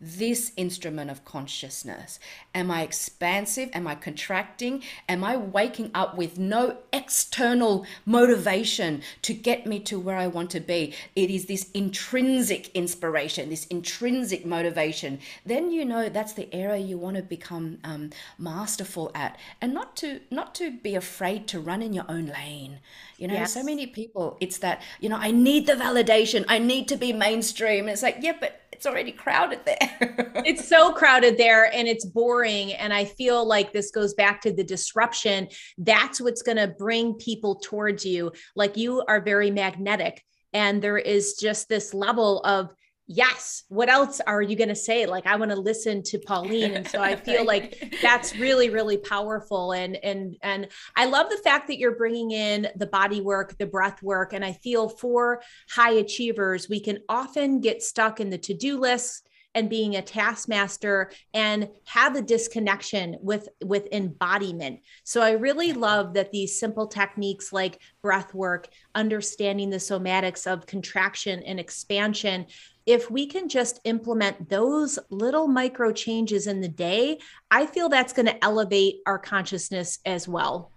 this 0.00 0.52
instrument 0.56 1.10
of 1.10 1.24
consciousness? 1.24 2.18
Am 2.54 2.70
I 2.70 2.82
expansive? 2.82 3.70
Am 3.72 3.86
I 3.86 3.94
contracting? 3.94 4.82
Am 5.08 5.22
I 5.22 5.36
waking 5.36 5.90
up 5.94 6.16
with 6.16 6.38
no 6.38 6.78
external 6.92 7.86
motivation 8.06 9.02
to 9.22 9.34
get 9.34 9.66
me 9.66 9.80
to 9.80 9.98
where 9.98 10.16
I 10.16 10.26
want 10.26 10.50
to 10.50 10.60
be? 10.60 10.94
It 11.14 11.30
is 11.30 11.46
this 11.46 11.70
intrinsic 11.72 12.68
inspiration, 12.74 13.50
this 13.50 13.66
intrinsic 13.66 14.46
motivation. 14.46 15.18
Then 15.44 15.70
you 15.70 15.84
know 15.84 16.08
that's 16.08 16.32
the 16.32 16.52
area 16.54 16.84
you 16.84 16.98
want 16.98 17.16
to 17.16 17.22
become 17.22 17.78
um, 17.84 18.10
masterful 18.38 19.10
at, 19.14 19.38
and 19.60 19.74
not 19.74 19.96
to 19.96 20.20
not 20.30 20.54
to 20.56 20.70
be 20.70 20.94
afraid 20.94 21.46
to 21.48 21.60
run 21.60 21.82
in 21.82 21.92
your 21.92 22.06
own 22.08 22.26
lane. 22.26 22.80
You 23.18 23.28
know, 23.28 23.34
yes. 23.34 23.52
so 23.52 23.62
many 23.62 23.86
people, 23.86 24.38
it's 24.40 24.58
that 24.58 24.80
you 24.98 25.08
know, 25.08 25.18
I 25.18 25.30
need 25.30 25.66
the 25.66 25.74
validation. 25.74 26.44
I 26.48 26.58
need 26.58 26.88
to 26.88 26.96
be 26.96 27.12
mainstream. 27.12 27.80
And 27.80 27.90
it's 27.90 28.02
like, 28.02 28.18
yeah, 28.20 28.36
but 28.38 28.60
it's 28.80 28.86
already 28.86 29.12
crowded 29.12 29.60
there. 29.66 30.32
it's 30.46 30.66
so 30.66 30.94
crowded 30.94 31.36
there 31.36 31.70
and 31.70 31.86
it's 31.86 32.06
boring. 32.06 32.72
And 32.72 32.94
I 32.94 33.04
feel 33.04 33.44
like 33.44 33.74
this 33.74 33.90
goes 33.90 34.14
back 34.14 34.40
to 34.40 34.54
the 34.54 34.64
disruption. 34.64 35.48
That's 35.76 36.18
what's 36.18 36.40
going 36.40 36.56
to 36.56 36.68
bring 36.78 37.12
people 37.12 37.56
towards 37.56 38.06
you. 38.06 38.32
Like 38.56 38.78
you 38.78 39.04
are 39.06 39.20
very 39.20 39.50
magnetic. 39.50 40.24
And 40.54 40.80
there 40.80 40.96
is 40.96 41.34
just 41.34 41.68
this 41.68 41.92
level 41.92 42.40
of 42.40 42.70
yes 43.12 43.64
what 43.68 43.88
else 43.88 44.20
are 44.24 44.40
you 44.40 44.54
going 44.54 44.68
to 44.68 44.74
say? 44.76 45.04
Like 45.04 45.26
i 45.26 45.34
want 45.34 45.50
to 45.50 45.58
listen 45.58 46.02
to 46.04 46.18
pauline 46.18 46.76
and 46.76 46.86
so 46.86 47.02
i 47.02 47.16
feel 47.26 47.44
like 47.44 47.98
that's 48.00 48.36
really 48.36 48.70
really 48.70 48.98
powerful 48.98 49.72
and 49.72 49.96
and 50.04 50.36
and 50.42 50.68
i 50.96 51.06
love 51.06 51.28
the 51.28 51.38
fact 51.38 51.66
that 51.66 51.78
you're 51.78 51.96
bringing 51.96 52.30
in 52.30 52.68
the 52.76 52.86
body 52.86 53.20
work 53.20 53.58
the 53.58 53.66
breath 53.66 54.00
work 54.00 54.32
and 54.32 54.44
i 54.44 54.52
feel 54.52 54.88
for 54.88 55.42
high 55.68 55.92
achievers 55.92 56.68
we 56.68 56.78
can 56.78 56.98
often 57.08 57.60
get 57.60 57.82
stuck 57.82 58.20
in 58.20 58.30
the 58.30 58.38
to-do 58.38 58.78
list 58.78 59.28
and 59.54 59.68
being 59.68 59.96
a 59.96 60.02
taskmaster 60.02 61.10
and 61.34 61.68
have 61.84 62.14
a 62.14 62.22
disconnection 62.22 63.16
with 63.20 63.48
with 63.64 63.88
embodiment. 63.92 64.80
So 65.04 65.22
i 65.22 65.32
really 65.32 65.72
love 65.72 66.14
that 66.14 66.30
these 66.30 66.58
simple 66.58 66.86
techniques 66.86 67.52
like 67.52 67.80
breath 68.02 68.32
work 68.34 68.68
understanding 68.94 69.70
the 69.70 69.78
somatics 69.78 70.50
of 70.50 70.66
contraction 70.66 71.42
and 71.42 71.58
expansion 71.58 72.46
if 72.90 73.08
we 73.08 73.24
can 73.24 73.48
just 73.48 73.78
implement 73.84 74.48
those 74.48 74.98
little 75.10 75.46
micro 75.46 75.92
changes 75.92 76.48
in 76.48 76.60
the 76.60 76.68
day, 76.68 77.20
I 77.48 77.66
feel 77.66 77.88
that's 77.88 78.12
going 78.12 78.26
to 78.26 78.44
elevate 78.44 78.96
our 79.06 79.18
consciousness 79.18 80.00
as 80.04 80.26
well. 80.26 80.72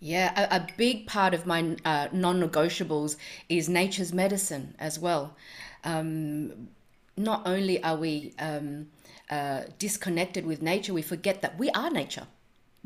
Yeah, 0.00 0.32
a, 0.34 0.56
a 0.56 0.66
big 0.78 1.06
part 1.06 1.34
of 1.34 1.44
my 1.44 1.76
uh, 1.84 2.08
non 2.10 2.40
negotiables 2.40 3.16
is 3.50 3.68
nature's 3.68 4.14
medicine 4.14 4.74
as 4.78 4.98
well. 4.98 5.36
Um, 5.84 6.68
not 7.18 7.46
only 7.46 7.84
are 7.84 7.96
we 7.96 8.32
um, 8.38 8.86
uh, 9.30 9.64
disconnected 9.78 10.46
with 10.46 10.62
nature, 10.62 10.94
we 10.94 11.02
forget 11.02 11.42
that 11.42 11.58
we 11.58 11.68
are 11.70 11.90
nature. 11.90 12.26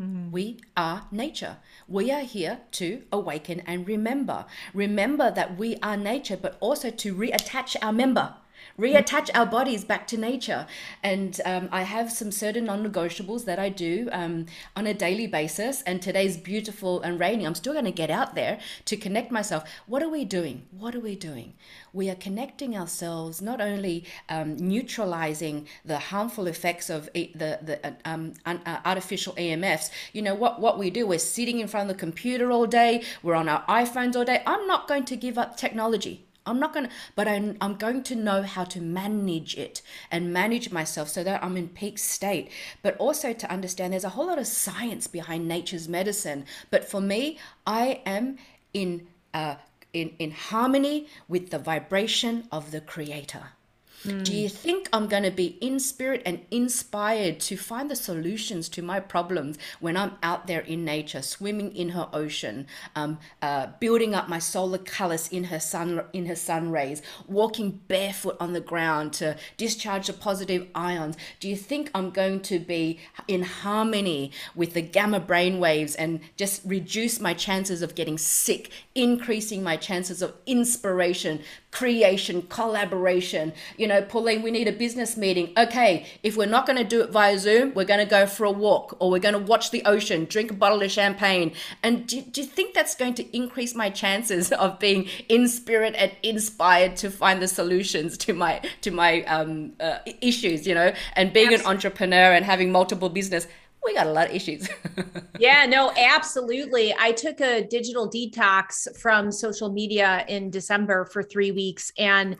Mm-hmm. 0.00 0.32
We 0.32 0.58
are 0.76 1.06
nature. 1.12 1.56
We 1.86 2.10
are 2.10 2.20
here 2.20 2.58
to 2.72 3.02
awaken 3.12 3.60
and 3.64 3.86
remember. 3.86 4.44
Remember 4.74 5.30
that 5.30 5.56
we 5.56 5.76
are 5.84 5.96
nature, 5.96 6.36
but 6.36 6.56
also 6.58 6.90
to 6.90 7.14
reattach 7.14 7.76
our 7.80 7.92
member 7.92 8.34
reattach 8.78 9.30
our 9.34 9.46
bodies 9.46 9.84
back 9.84 10.06
to 10.08 10.16
nature. 10.16 10.66
And 11.02 11.40
um, 11.44 11.68
I 11.72 11.82
have 11.82 12.12
some 12.12 12.30
certain 12.30 12.64
non 12.64 12.86
negotiables 12.86 13.44
that 13.44 13.58
I 13.58 13.68
do 13.68 14.08
um, 14.12 14.46
on 14.74 14.86
a 14.86 14.94
daily 14.94 15.26
basis. 15.26 15.82
And 15.82 16.02
today's 16.02 16.36
beautiful 16.36 17.00
and 17.00 17.18
rainy. 17.18 17.46
I'm 17.46 17.54
still 17.54 17.72
going 17.72 17.84
to 17.84 17.92
get 17.92 18.10
out 18.10 18.34
there 18.34 18.58
to 18.86 18.96
connect 18.96 19.30
myself. 19.30 19.64
What 19.86 20.02
are 20.02 20.08
we 20.08 20.24
doing? 20.24 20.66
What 20.70 20.94
are 20.94 21.00
we 21.00 21.16
doing? 21.16 21.54
We 21.92 22.10
are 22.10 22.14
connecting 22.14 22.76
ourselves, 22.76 23.40
not 23.40 23.60
only 23.60 24.04
um, 24.28 24.56
neutralizing 24.56 25.66
the 25.84 25.98
harmful 25.98 26.46
effects 26.46 26.90
of 26.90 27.08
the, 27.14 27.30
the 27.34 27.80
uh, 27.82 27.92
um, 28.04 28.34
uh, 28.44 28.56
artificial 28.84 29.32
EMFs. 29.34 29.90
You 30.12 30.22
know, 30.22 30.34
what, 30.34 30.60
what 30.60 30.78
we 30.78 30.90
do, 30.90 31.06
we're 31.06 31.18
sitting 31.18 31.58
in 31.58 31.68
front 31.68 31.90
of 31.90 31.96
the 31.96 32.00
computer 32.00 32.50
all 32.50 32.66
day, 32.66 33.02
we're 33.22 33.34
on 33.34 33.48
our 33.48 33.64
iPhones 33.66 34.14
all 34.14 34.24
day. 34.24 34.42
I'm 34.46 34.66
not 34.66 34.88
going 34.88 35.04
to 35.06 35.16
give 35.16 35.38
up 35.38 35.56
technology. 35.56 36.25
I'm 36.46 36.60
not 36.60 36.72
going 36.72 36.86
to, 36.86 36.92
but 37.14 37.26
I'm, 37.28 37.56
I'm 37.60 37.74
going 37.74 38.02
to 38.04 38.14
know 38.14 38.42
how 38.42 38.64
to 38.64 38.80
manage 38.80 39.56
it 39.56 39.82
and 40.10 40.32
manage 40.32 40.70
myself 40.70 41.08
so 41.08 41.24
that 41.24 41.42
I'm 41.42 41.56
in 41.56 41.68
peak 41.68 41.98
state. 41.98 42.50
But 42.82 42.96
also 42.98 43.32
to 43.32 43.50
understand 43.50 43.92
there's 43.92 44.04
a 44.04 44.10
whole 44.10 44.26
lot 44.26 44.38
of 44.38 44.46
science 44.46 45.06
behind 45.06 45.48
nature's 45.48 45.88
medicine. 45.88 46.44
But 46.70 46.84
for 46.84 47.00
me, 47.00 47.38
I 47.66 48.02
am 48.06 48.38
in, 48.72 49.08
uh, 49.34 49.56
in, 49.92 50.12
in 50.18 50.30
harmony 50.30 51.08
with 51.28 51.50
the 51.50 51.58
vibration 51.58 52.46
of 52.52 52.70
the 52.70 52.80
creator. 52.80 53.55
Do 54.04 54.34
you 54.34 54.48
think 54.48 54.88
I'm 54.92 55.08
going 55.08 55.24
to 55.24 55.30
be 55.30 55.58
in 55.60 55.80
spirit 55.80 56.22
and 56.24 56.40
inspired 56.50 57.40
to 57.40 57.56
find 57.56 57.90
the 57.90 57.96
solutions 57.96 58.68
to 58.70 58.82
my 58.82 59.00
problems 59.00 59.58
when 59.80 59.96
I'm 59.96 60.12
out 60.22 60.46
there 60.46 60.60
in 60.60 60.84
nature, 60.84 61.22
swimming 61.22 61.74
in 61.74 61.90
her 61.90 62.08
ocean, 62.12 62.66
um, 62.94 63.18
uh, 63.42 63.68
building 63.80 64.14
up 64.14 64.28
my 64.28 64.38
solar 64.38 64.78
callus 64.78 65.28
in 65.28 65.44
her 65.44 65.58
sun 65.58 66.02
in 66.12 66.26
her 66.26 66.36
sun 66.36 66.70
rays, 66.70 67.02
walking 67.26 67.80
barefoot 67.88 68.36
on 68.38 68.52
the 68.52 68.60
ground 68.60 69.12
to 69.14 69.36
discharge 69.56 70.06
the 70.06 70.12
positive 70.12 70.68
ions? 70.74 71.16
Do 71.40 71.48
you 71.48 71.56
think 71.56 71.90
I'm 71.94 72.10
going 72.10 72.40
to 72.42 72.58
be 72.58 73.00
in 73.26 73.42
harmony 73.42 74.30
with 74.54 74.74
the 74.74 74.82
gamma 74.82 75.20
brain 75.20 75.58
waves 75.58 75.94
and 75.94 76.20
just 76.36 76.62
reduce 76.64 77.18
my 77.18 77.34
chances 77.34 77.82
of 77.82 77.94
getting 77.94 78.18
sick, 78.18 78.70
increasing 78.94 79.62
my 79.62 79.76
chances 79.76 80.22
of 80.22 80.34
inspiration, 80.46 81.40
creation, 81.76 82.40
collaboration. 82.42 83.52
You 83.76 83.85
know, 83.86 84.02
Pauline, 84.02 84.42
we 84.42 84.50
need 84.50 84.68
a 84.68 84.72
business 84.72 85.16
meeting. 85.16 85.52
Okay, 85.56 86.06
if 86.22 86.36
we're 86.36 86.46
not 86.46 86.66
going 86.66 86.78
to 86.78 86.84
do 86.84 87.00
it 87.02 87.10
via 87.10 87.38
Zoom, 87.38 87.74
we're 87.74 87.84
going 87.84 88.00
to 88.00 88.10
go 88.10 88.26
for 88.26 88.44
a 88.44 88.50
walk 88.50 88.96
or 89.00 89.10
we're 89.10 89.18
going 89.18 89.34
to 89.34 89.38
watch 89.38 89.70
the 89.70 89.82
ocean, 89.84 90.24
drink 90.24 90.50
a 90.50 90.54
bottle 90.54 90.82
of 90.82 90.90
champagne. 90.90 91.52
And 91.82 92.06
do, 92.06 92.22
do 92.22 92.40
you 92.40 92.46
think 92.46 92.74
that's 92.74 92.94
going 92.94 93.14
to 93.14 93.36
increase 93.36 93.74
my 93.74 93.90
chances 93.90 94.52
of 94.52 94.78
being 94.78 95.08
in 95.28 95.48
spirit 95.48 95.94
and 95.96 96.12
inspired 96.22 96.96
to 96.96 97.10
find 97.10 97.42
the 97.42 97.48
solutions 97.48 98.16
to 98.18 98.32
my 98.32 98.60
to 98.82 98.90
my 98.90 99.22
um, 99.24 99.72
uh, 99.80 99.98
issues? 100.20 100.66
You 100.66 100.74
know, 100.74 100.92
and 101.14 101.32
being 101.32 101.46
Absolutely. 101.46 101.70
an 101.70 101.76
entrepreneur 101.76 102.32
and 102.32 102.44
having 102.44 102.72
multiple 102.72 103.08
business 103.08 103.46
we 103.86 103.94
got 103.94 104.06
a 104.08 104.12
lot 104.12 104.28
of 104.28 104.34
issues. 104.34 104.68
yeah, 105.38 105.64
no, 105.64 105.92
absolutely. 105.96 106.94
I 106.98 107.12
took 107.12 107.40
a 107.40 107.62
digital 107.62 108.10
detox 108.10 108.88
from 108.98 109.30
social 109.30 109.70
media 109.70 110.24
in 110.28 110.50
December 110.50 111.04
for 111.04 111.22
three 111.22 111.52
weeks, 111.52 111.92
and 111.96 112.36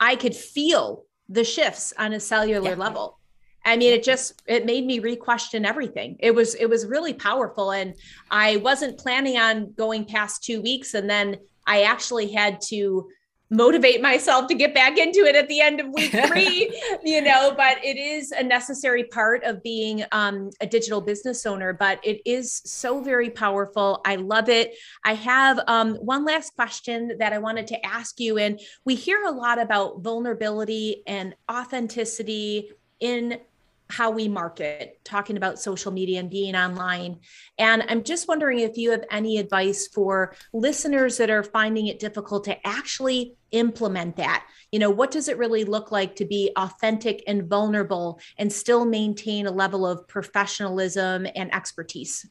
I 0.00 0.16
could 0.16 0.34
feel 0.34 1.04
the 1.28 1.44
shifts 1.44 1.92
on 1.98 2.12
a 2.12 2.20
cellular 2.20 2.70
yeah. 2.70 2.76
level. 2.76 3.18
I 3.64 3.76
mean, 3.76 3.92
it 3.92 4.02
just 4.02 4.40
it 4.46 4.64
made 4.64 4.86
me 4.86 4.98
re-question 4.98 5.66
everything. 5.66 6.16
It 6.20 6.34
was 6.34 6.54
it 6.54 6.66
was 6.66 6.86
really 6.86 7.12
powerful, 7.12 7.72
and 7.72 7.94
I 8.30 8.56
wasn't 8.58 8.98
planning 8.98 9.36
on 9.36 9.72
going 9.72 10.06
past 10.06 10.42
two 10.42 10.62
weeks, 10.62 10.94
and 10.94 11.10
then 11.10 11.36
I 11.66 11.82
actually 11.82 12.32
had 12.32 12.60
to 12.68 13.08
motivate 13.50 14.02
myself 14.02 14.46
to 14.48 14.54
get 14.54 14.74
back 14.74 14.98
into 14.98 15.20
it 15.20 15.34
at 15.34 15.48
the 15.48 15.60
end 15.60 15.80
of 15.80 15.88
week 15.88 16.10
three, 16.26 16.80
you 17.02 17.22
know, 17.22 17.54
but 17.56 17.82
it 17.84 17.96
is 17.96 18.32
a 18.32 18.42
necessary 18.42 19.04
part 19.04 19.42
of 19.44 19.62
being 19.62 20.04
um, 20.12 20.50
a 20.60 20.66
digital 20.66 21.00
business 21.00 21.46
owner, 21.46 21.72
but 21.72 21.98
it 22.04 22.20
is 22.26 22.60
so 22.64 23.00
very 23.00 23.30
powerful. 23.30 24.00
I 24.04 24.16
love 24.16 24.48
it. 24.48 24.74
I 25.04 25.14
have 25.14 25.60
um, 25.66 25.94
one 25.96 26.24
last 26.24 26.54
question 26.54 27.16
that 27.18 27.32
I 27.32 27.38
wanted 27.38 27.66
to 27.68 27.86
ask 27.86 28.20
you. 28.20 28.38
And 28.38 28.60
we 28.84 28.94
hear 28.94 29.22
a 29.24 29.30
lot 29.30 29.58
about 29.58 30.00
vulnerability 30.02 31.02
and 31.06 31.34
authenticity 31.50 32.70
in 33.00 33.40
how 33.90 34.10
we 34.10 34.28
market, 34.28 35.00
talking 35.04 35.36
about 35.36 35.58
social 35.58 35.90
media 35.90 36.20
and 36.20 36.30
being 36.30 36.54
online. 36.54 37.20
And 37.58 37.84
I'm 37.88 38.04
just 38.04 38.28
wondering 38.28 38.58
if 38.60 38.76
you 38.76 38.90
have 38.90 39.04
any 39.10 39.38
advice 39.38 39.88
for 39.88 40.34
listeners 40.52 41.16
that 41.16 41.30
are 41.30 41.42
finding 41.42 41.86
it 41.86 41.98
difficult 41.98 42.44
to 42.44 42.66
actually 42.66 43.34
implement 43.50 44.16
that. 44.16 44.46
You 44.72 44.78
know, 44.78 44.90
what 44.90 45.10
does 45.10 45.28
it 45.28 45.38
really 45.38 45.64
look 45.64 45.90
like 45.90 46.16
to 46.16 46.26
be 46.26 46.52
authentic 46.56 47.24
and 47.26 47.48
vulnerable 47.48 48.20
and 48.36 48.52
still 48.52 48.84
maintain 48.84 49.46
a 49.46 49.50
level 49.50 49.86
of 49.86 50.06
professionalism 50.06 51.26
and 51.34 51.54
expertise? 51.54 52.28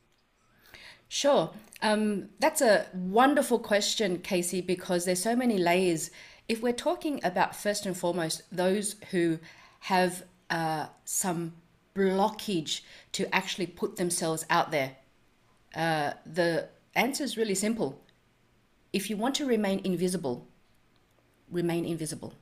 Sure. 1.09 1.49
Um, 1.81 2.29
that's 2.39 2.61
a 2.61 2.85
wonderful 2.93 3.59
question, 3.59 4.19
Casey, 4.19 4.61
because 4.61 5.05
there's 5.05 5.23
so 5.23 5.35
many 5.35 5.57
layers. 5.57 6.11
If 6.47 6.61
we're 6.61 6.73
talking 6.73 7.19
about 7.23 7.55
first 7.55 7.85
and 7.85 7.97
foremost 7.97 8.43
those 8.51 8.95
who 9.11 9.39
have 9.81 10.23
uh, 10.49 10.88
some 11.05 11.53
blockage 11.95 12.81
to 13.13 13.33
actually 13.33 13.67
put 13.67 13.97
themselves 13.97 14.45
out 14.49 14.71
there? 14.71 14.97
Uh, 15.75 16.13
the 16.25 16.69
answer 16.95 17.23
is 17.23 17.38
really 17.38 17.55
simple. 17.55 18.01
If 18.93 19.10
you 19.10 19.17
want 19.17 19.36
to 19.36 19.45
remain 19.45 19.81
invisible, 19.83 20.47
remain 21.51 21.86
invisible. 21.86 22.33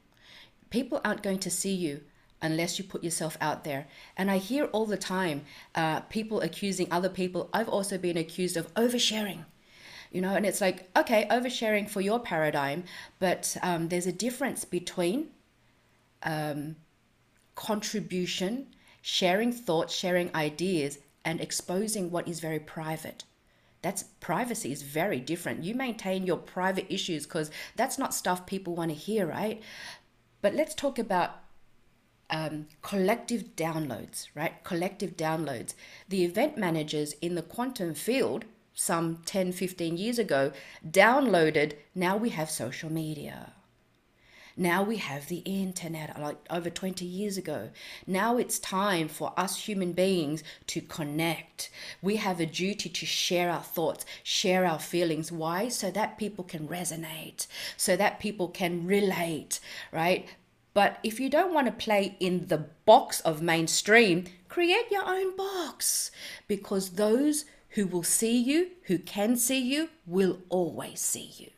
People 0.69 1.01
aren't 1.03 1.23
going 1.23 1.39
to 1.39 1.49
see 1.49 1.73
you 1.73 2.01
unless 2.41 2.77
you 2.77 2.85
put 2.85 3.03
yourself 3.03 3.37
out 3.41 3.63
there. 3.63 3.87
And 4.15 4.29
I 4.29 4.37
hear 4.37 4.65
all 4.65 4.85
the 4.85 4.97
time 4.97 5.41
uh, 5.73 6.01
people 6.01 6.41
accusing 6.41 6.87
other 6.91 7.09
people. 7.09 7.49
I've 7.53 7.69
also 7.69 7.97
been 7.97 8.17
accused 8.17 8.57
of 8.57 8.73
oversharing. 8.75 9.45
You 10.11 10.21
know, 10.21 10.35
and 10.35 10.45
it's 10.45 10.61
like, 10.61 10.89
okay, 10.95 11.27
oversharing 11.29 11.89
for 11.89 11.99
your 11.99 12.19
paradigm, 12.19 12.85
but 13.19 13.57
um, 13.61 13.89
there's 13.89 14.07
a 14.07 14.13
difference 14.13 14.63
between 14.63 15.27
um, 16.23 16.77
contribution, 17.55 18.67
sharing 19.01 19.51
thoughts, 19.51 19.93
sharing 19.93 20.33
ideas, 20.35 20.99
and 21.23 21.41
exposing 21.41 22.11
what 22.11 22.27
is 22.27 22.39
very 22.39 22.59
private. 22.59 23.23
That's 23.81 24.03
privacy 24.19 24.71
is 24.71 24.81
very 24.81 25.19
different. 25.19 25.63
You 25.63 25.75
maintain 25.75 26.25
your 26.25 26.37
private 26.37 26.91
issues 26.93 27.25
because 27.25 27.51
that's 27.75 27.97
not 27.97 28.13
stuff 28.13 28.45
people 28.45 28.75
want 28.75 28.91
to 28.91 28.97
hear, 28.97 29.27
right? 29.27 29.61
But 30.41 30.55
let's 30.55 30.75
talk 30.75 30.97
about 30.97 31.41
um, 32.29 32.67
collective 32.81 33.55
downloads, 33.55 34.27
right? 34.33 34.63
Collective 34.63 35.15
downloads. 35.15 35.75
The 36.09 36.23
event 36.23 36.57
managers 36.57 37.13
in 37.21 37.35
the 37.35 37.41
quantum 37.41 37.93
field, 37.93 38.45
some 38.73 39.17
10, 39.25 39.51
15 39.51 39.97
years 39.97 40.19
ago, 40.19 40.51
downloaded, 40.87 41.73
now 41.93 42.17
we 42.17 42.29
have 42.29 42.49
social 42.49 42.91
media. 42.91 43.53
Now 44.57 44.83
we 44.83 44.97
have 44.97 45.27
the 45.27 45.39
internet, 45.39 46.17
uh, 46.17 46.21
like 46.21 46.37
over 46.49 46.69
20 46.69 47.03
years 47.03 47.37
ago. 47.37 47.71
Now 48.07 48.37
it's 48.37 48.57
time 48.57 49.09
for 49.09 49.33
us 49.37 49.57
human 49.67 49.91
beings 49.91 50.43
to 50.67 50.79
connect. 50.79 51.69
We 52.01 52.15
have 52.17 52.39
a 52.39 52.45
duty 52.45 52.87
to 52.87 53.05
share 53.05 53.49
our 53.49 53.63
thoughts, 53.63 54.05
share 54.23 54.65
our 54.65 54.79
feelings. 54.79 55.29
Why? 55.29 55.67
So 55.67 55.91
that 55.91 56.17
people 56.17 56.45
can 56.45 56.69
resonate, 56.69 57.47
so 57.75 57.97
that 57.97 58.21
people 58.21 58.47
can 58.47 58.87
relate, 58.87 59.59
right? 59.91 60.25
But 60.73 60.99
if 61.03 61.19
you 61.19 61.29
don't 61.29 61.53
want 61.53 61.67
to 61.67 61.73
play 61.73 62.15
in 62.19 62.47
the 62.47 62.65
box 62.85 63.19
of 63.21 63.41
mainstream, 63.41 64.25
create 64.47 64.89
your 64.89 65.05
own 65.05 65.35
box 65.35 66.11
because 66.47 66.91
those 66.91 67.45
who 67.69 67.87
will 67.87 68.03
see 68.03 68.37
you, 68.37 68.71
who 68.83 68.99
can 68.99 69.35
see 69.35 69.59
you, 69.59 69.89
will 70.05 70.39
always 70.49 71.01
see 71.01 71.31
you. 71.37 71.49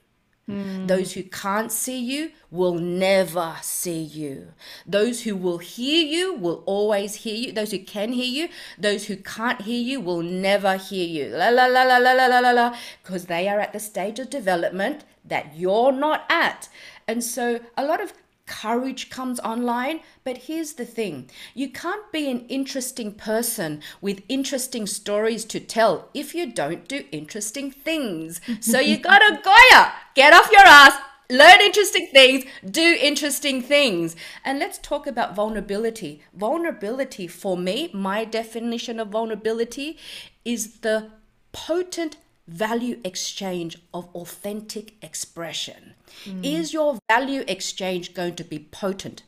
Mm. 0.50 0.88
Those 0.88 1.14
who 1.14 1.24
can't 1.24 1.72
see 1.72 2.00
you 2.00 2.32
will 2.50 2.76
never 2.76 3.58
see 3.62 4.02
you. 4.02 4.54
Those 4.86 5.24
who 5.24 5.36
will 5.36 5.58
hear 5.58 6.06
you 6.06 6.36
will 6.36 6.64
always 6.66 7.16
hear 7.16 7.36
you. 7.36 7.52
Those 7.52 7.72
who 7.72 7.80
can 7.80 8.14
hear 8.14 8.26
you, 8.26 8.50
those 8.78 9.08
who 9.08 9.18
can't 9.18 9.62
hear 9.62 9.82
you 9.82 10.00
will 10.00 10.22
never 10.22 10.78
hear 10.78 11.06
you. 11.06 11.36
La 11.36 11.50
la 11.50 11.66
la 11.66 11.84
la 11.84 11.98
la 11.98 12.14
la 12.14 12.28
la 12.28 12.40
la 12.40 12.52
la. 12.52 12.78
Because 13.04 13.26
they 13.26 13.50
are 13.50 13.60
at 13.60 13.74
the 13.74 13.80
stage 13.80 14.20
of 14.20 14.30
development 14.30 15.04
that 15.26 15.58
you're 15.58 15.92
not 15.92 16.26
at. 16.30 16.70
And 17.08 17.24
so 17.24 17.60
a 17.76 17.86
lot 17.86 18.02
of 18.02 18.14
courage 18.48 19.10
comes 19.10 19.40
online. 19.42 20.00
But 20.24 20.38
here's 20.38 20.74
the 20.74 20.86
thing 20.86 21.30
you 21.54 21.70
can't 21.70 22.12
be 22.12 22.30
an 22.32 22.46
interesting 22.48 23.12
person 23.14 23.82
with 24.02 24.24
interesting 24.28 24.88
stories 24.88 25.46
to 25.46 25.60
tell 25.60 26.10
if 26.14 26.34
you 26.34 26.52
don't 26.52 26.88
do 26.88 27.06
interesting 27.12 27.70
things. 27.70 28.42
So 28.60 28.80
you 28.80 28.98
gotta 29.10 29.40
Goya, 29.44 29.94
get 30.16 30.34
off 30.34 30.52
your 30.52 30.66
ass. 30.66 30.98
Learn 31.30 31.60
interesting 31.60 32.08
things, 32.08 32.46
do 32.64 32.98
interesting 33.02 33.62
things. 33.62 34.16
And 34.46 34.60
let's 34.60 34.78
talk 34.78 35.06
about 35.06 35.36
vulnerability. 35.36 36.24
Vulnerability, 36.34 37.28
for 37.28 37.58
me, 37.58 37.90
my 37.94 38.24
definition 38.24 38.98
of 38.98 39.10
vulnerability 39.10 39.98
is 40.46 40.80
the 40.80 41.12
potent 41.52 42.16
value 42.48 43.00
exchange 43.04 43.78
of 43.94 44.08
authentic 44.16 44.94
expression. 45.02 45.96
Mm. 46.26 46.46
Is 46.46 46.74
your 46.74 47.00
value 47.10 47.44
exchange 47.48 48.14
going 48.14 48.36
to 48.36 48.44
be 48.44 48.60
potent? 48.60 49.24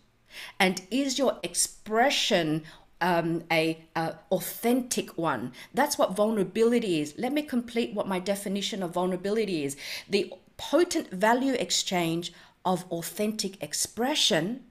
And 0.60 0.82
is 0.90 1.20
your 1.20 1.38
expression 1.44 2.64
um, 3.02 3.44
a, 3.52 3.86
a, 3.96 4.16
authentic 4.32 5.18
one? 5.18 5.52
That's 5.74 5.98
what 5.98 6.16
vulnerability 6.16 7.02
is. 7.02 7.14
Let 7.18 7.34
me 7.34 7.42
complete 7.42 7.94
what 7.94 8.08
my 8.08 8.20
definition 8.20 8.82
of 8.82 8.92
vulnerability 8.92 9.66
is. 9.66 9.76
The 10.10 10.34
potent 10.58 11.12
value 11.12 11.54
exchange 11.54 12.32
of 12.64 12.86
authentic 12.92 13.62
expression 13.64 14.64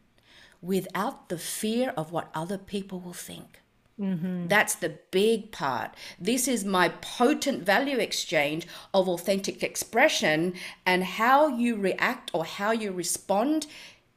without 0.60 1.28
the 1.28 1.38
fear 1.38 1.92
of 1.96 2.12
what 2.12 2.30
other 2.34 2.58
people 2.58 3.00
will 3.00 3.12
think. 3.12 3.60
Mm-hmm. 3.98 4.46
That's 4.46 4.76
the 4.76 4.98
big 5.10 5.50
part. 5.50 5.94
This 6.20 6.46
is 6.46 6.64
my 6.64 6.90
potent 7.00 7.64
value 7.64 7.98
exchange 7.98 8.66
of 8.94 9.08
authentic 9.08 9.62
expression, 9.62 10.54
and 10.86 11.02
how 11.02 11.48
you 11.48 11.76
react 11.76 12.30
or 12.32 12.44
how 12.44 12.70
you 12.70 12.92
respond 12.92 13.66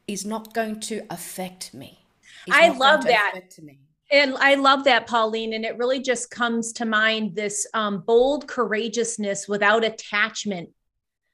is 0.07 0.25
not 0.25 0.53
going 0.53 0.79
to 0.81 1.05
affect 1.09 1.73
me. 1.73 1.99
I 2.49 2.69
love 2.69 3.03
that. 3.05 3.33
And 4.11 4.35
I 4.37 4.55
love 4.55 4.83
that, 4.83 5.07
Pauline. 5.07 5.53
And 5.53 5.63
it 5.63 5.77
really 5.77 6.01
just 6.01 6.29
comes 6.29 6.73
to 6.73 6.85
mind 6.85 7.35
this 7.35 7.65
um, 7.73 8.03
bold 8.05 8.47
courageousness 8.47 9.47
without 9.47 9.85
attachment 9.85 10.69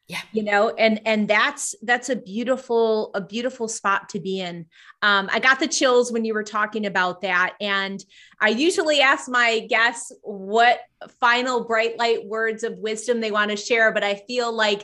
yeah. 0.07 0.21
You 0.31 0.43
know 0.43 0.69
and 0.69 1.01
and 1.05 1.27
that's 1.27 1.75
that's 1.81 2.09
a 2.09 2.15
beautiful 2.15 3.11
a 3.13 3.19
beautiful 3.19 3.67
spot 3.67 4.09
to 4.09 4.19
be 4.19 4.39
in. 4.39 4.65
Um 5.01 5.29
i 5.31 5.39
got 5.39 5.59
the 5.59 5.67
chills 5.67 6.11
when 6.11 6.23
you 6.23 6.33
were 6.33 6.43
talking 6.43 6.85
about 6.85 7.21
that 7.21 7.55
and 7.59 8.03
i 8.39 8.49
usually 8.49 9.01
ask 9.01 9.29
my 9.29 9.59
guests 9.69 10.13
what 10.21 10.79
final 11.19 11.65
bright 11.65 11.97
light 11.99 12.25
words 12.25 12.63
of 12.63 12.77
wisdom 12.79 13.19
they 13.19 13.31
want 13.31 13.51
to 13.51 13.57
share 13.57 13.91
but 13.91 14.03
i 14.03 14.15
feel 14.15 14.51
like 14.51 14.83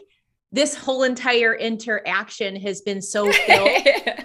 this 0.52 0.76
whole 0.76 1.04
entire 1.04 1.56
interaction 1.56 2.56
has 2.56 2.82
been 2.82 3.02
so 3.02 3.32
filled 3.32 3.70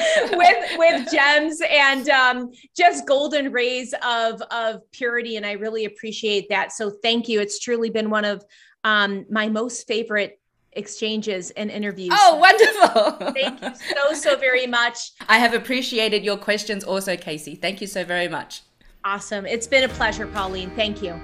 with 0.32 0.78
with 0.78 1.10
gems 1.10 1.60
and 1.68 2.08
um, 2.08 2.50
just 2.76 3.06
golden 3.06 3.52
rays 3.52 3.94
of 4.04 4.40
of 4.50 4.80
purity 4.92 5.36
and 5.36 5.46
i 5.46 5.52
really 5.52 5.84
appreciate 5.84 6.48
that. 6.48 6.72
So 6.72 6.90
thank 7.02 7.28
you. 7.28 7.40
It's 7.40 7.58
truly 7.58 7.90
been 7.90 8.10
one 8.10 8.24
of 8.24 8.44
um, 8.84 9.26
my 9.30 9.48
most 9.48 9.86
favorite 9.86 10.40
exchanges 10.72 11.50
and 11.50 11.70
interviews. 11.70 12.10
Oh, 12.12 12.36
wonderful. 12.36 13.32
Thank 13.32 13.62
you 13.62 13.70
so, 13.74 14.14
so 14.14 14.36
very 14.36 14.66
much. 14.66 15.12
I 15.28 15.38
have 15.38 15.54
appreciated 15.54 16.24
your 16.24 16.36
questions 16.36 16.84
also, 16.84 17.16
Casey. 17.16 17.54
Thank 17.54 17.80
you 17.80 17.86
so 17.86 18.04
very 18.04 18.28
much. 18.28 18.62
Awesome. 19.04 19.46
It's 19.46 19.66
been 19.66 19.84
a 19.84 19.88
pleasure, 19.88 20.26
Pauline. 20.26 20.70
Thank 20.70 21.02
you. 21.02 21.20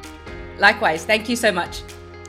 Likewise. 0.58 1.04
Thank 1.04 1.28
you 1.28 1.36
so 1.36 1.52
much. 1.52 1.82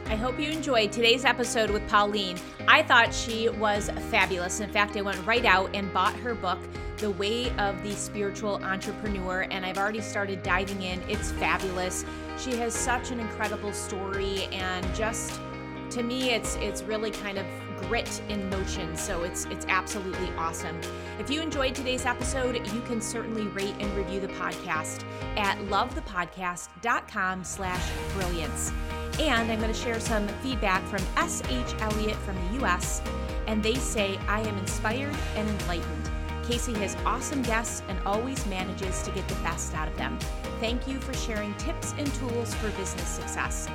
I 0.10 0.16
hope 0.16 0.39
you 0.39 0.49
enjoyed 0.49 0.93
today's 0.93 1.26
episode 1.26 1.70
with 1.70 1.86
Pauline. 1.89 2.38
I 2.66 2.82
thought 2.82 3.14
she 3.14 3.49
was 3.49 3.89
fabulous. 4.10 4.62
In 4.62 4.70
fact, 4.70 4.95
I 4.95 5.01
went 5.01 5.24
right 5.28 5.43
out 5.43 5.70
and 5.76 5.91
bought 5.93 6.16
her 6.16 6.34
book, 6.34 6.60
The 6.95 7.12
Way 7.12 7.51
of 7.58 7.84
the 7.84 7.91
Spiritual 7.91 8.64
Entrepreneur, 8.64 9.41
and 9.51 9.66
I've 9.66 9.78
already 9.78 9.99
started 9.99 10.43
diving 10.43 10.82
in. 10.82 11.01
It's 11.10 11.32
fabulous. 11.34 12.05
She 12.38 12.55
has 12.55 12.74
such 12.74 13.12
an 13.12 13.20
incredible 13.20 13.74
story 13.74 14.45
and 14.53 14.95
just 14.95 15.41
to 15.89 16.03
me 16.03 16.32
it's 16.32 16.55
it's 16.58 16.84
really 16.84 17.12
kind 17.12 17.38
of 17.38 17.45
grit 17.82 18.21
in 18.30 18.49
motion 18.49 18.95
so 18.97 19.23
it's 19.23 19.45
it's 19.45 19.65
absolutely 19.67 20.30
awesome. 20.38 20.80
If 21.19 21.30
you 21.30 21.41
enjoyed 21.41 21.75
today's 21.75 22.05
episode 22.05 22.55
you 22.73 22.82
can 22.82 23.01
certainly 23.01 23.47
rate 23.47 23.75
and 23.80 23.95
review 23.95 24.19
the 24.19 24.28
podcast 24.30 25.03
at 25.38 25.57
lovethepodcast.com 25.69 27.43
slash 27.43 27.91
brilliance. 28.13 28.71
And 29.19 29.51
i'm 29.51 29.59
going 29.59 29.73
to 29.73 29.80
share 29.80 29.99
some 29.99 30.28
feedback 30.43 30.84
from 30.84 30.99
sh 31.28 31.73
elliott 31.82 32.17
from 32.17 32.36
the 32.51 32.65
us 32.65 33.01
and 33.47 33.63
they 33.63 33.75
say 33.75 34.17
i 34.28 34.41
am 34.41 34.57
inspired 34.57 35.15
and 35.36 35.49
enlightened 35.49 36.07
casey 36.47 36.73
has 36.73 36.95
awesome 37.05 37.41
guests 37.43 37.83
and 37.89 37.99
always 38.05 38.45
manages 38.47 39.01
to 39.01 39.11
get 39.11 39.27
the 39.27 39.35
best 39.35 39.73
out 39.73 39.87
of 39.87 39.97
them 39.97 40.17
thank 40.59 40.87
you 40.87 40.99
for 40.99 41.13
sharing 41.13 41.53
tips 41.55 41.93
and 41.97 42.13
tools 42.15 42.53
for 42.55 42.69
business 42.71 43.07
success 43.07 43.69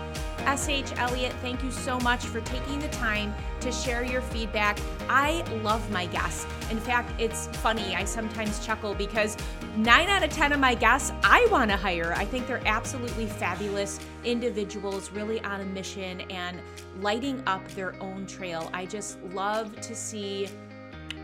S.H. 0.47 0.93
Elliott, 0.97 1.33
thank 1.35 1.63
you 1.63 1.71
so 1.71 1.99
much 2.01 2.25
for 2.25 2.41
taking 2.41 2.81
the 2.81 2.89
time 2.89 3.35
to 3.61 3.71
share 3.71 4.05
your 4.05 4.21
feedback. 4.21 4.79
I 5.09 5.43
love 5.63 5.89
my 5.91 6.07
guests. 6.07 6.47
In 6.71 6.81
fact, 6.81 7.13
it's 7.21 7.47
funny, 7.59 7.95
I 7.95 8.05
sometimes 8.05 8.65
chuckle 8.65 8.95
because 8.95 9.37
nine 9.77 10.09
out 10.09 10.23
of 10.23 10.31
10 10.31 10.53
of 10.53 10.61
my 10.61 10.75
guests 10.75 11.13
I 11.23 11.47
want 11.51 11.71
to 11.71 11.77
hire. 11.77 12.13
I 12.15 12.25
think 12.25 12.47
they're 12.47 12.67
absolutely 12.67 13.27
fabulous 13.27 14.01
individuals, 14.25 15.11
really 15.13 15.41
on 15.43 15.61
a 15.61 15.65
mission 15.65 16.23
and 16.23 16.61
lighting 17.01 17.43
up 17.47 17.67
their 17.69 17.95
own 18.03 18.27
trail. 18.27 18.71
I 18.75 18.87
just 18.87 19.23
love 19.33 19.81
to 19.81 19.95
see 19.95 20.49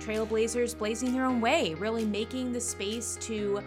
trailblazers 0.09 0.77
blazing 0.77 1.13
their 1.13 1.27
own 1.27 1.41
way, 1.41 1.75
really 1.75 2.05
making 2.05 2.53
the 2.53 2.61
space 2.61 3.19
to 3.21 3.61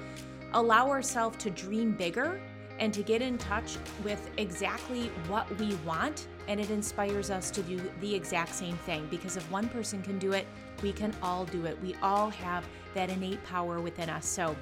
allow 0.54 0.90
ourselves 0.90 1.38
to 1.38 1.52
dream 1.52 1.92
bigger 1.92 2.42
and 2.80 2.92
to 2.92 3.04
get 3.04 3.22
in 3.22 3.38
touch 3.38 3.78
with 4.04 4.28
exactly 4.38 5.12
what 5.28 5.48
we 5.60 5.76
want. 5.86 6.28
And 6.48 6.60
it 6.60 6.72
inspires 6.72 7.30
us 7.30 7.52
to 7.52 7.62
do 7.62 7.80
the 8.00 8.14
exact 8.14 8.56
same 8.56 8.76
thing 8.78 9.08
because 9.12 9.38
if 9.38 9.50
one 9.52 9.70
person 9.70 10.02
can 10.02 10.18
do 10.18 10.32
it, 10.32 10.48
we 10.82 10.92
can 10.92 11.14
all 11.22 11.46
do 11.46 11.66
it. 11.66 11.80
We 11.82 11.96
all 12.02 12.32
have 12.32 12.66
that 12.96 13.12
innate 13.12 13.44
power 13.44 13.80
within 13.80 14.10
us. 14.10 14.26
So 14.26 14.56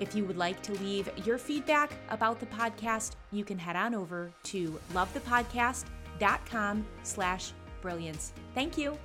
if 0.00 0.16
you 0.16 0.24
would 0.24 0.36
like 0.36 0.60
to 0.62 0.72
leave 0.82 1.08
your 1.24 1.38
feedback 1.38 1.92
about 2.08 2.40
the 2.40 2.46
podcast, 2.46 3.12
you 3.30 3.44
can 3.44 3.58
head 3.58 3.76
on 3.76 3.94
over 3.94 4.32
to 4.44 4.80
lovethepodcast.com 4.92 6.86
slash 7.04 7.52
brilliance. 7.80 8.32
Thank 8.52 8.76
you. 8.76 8.98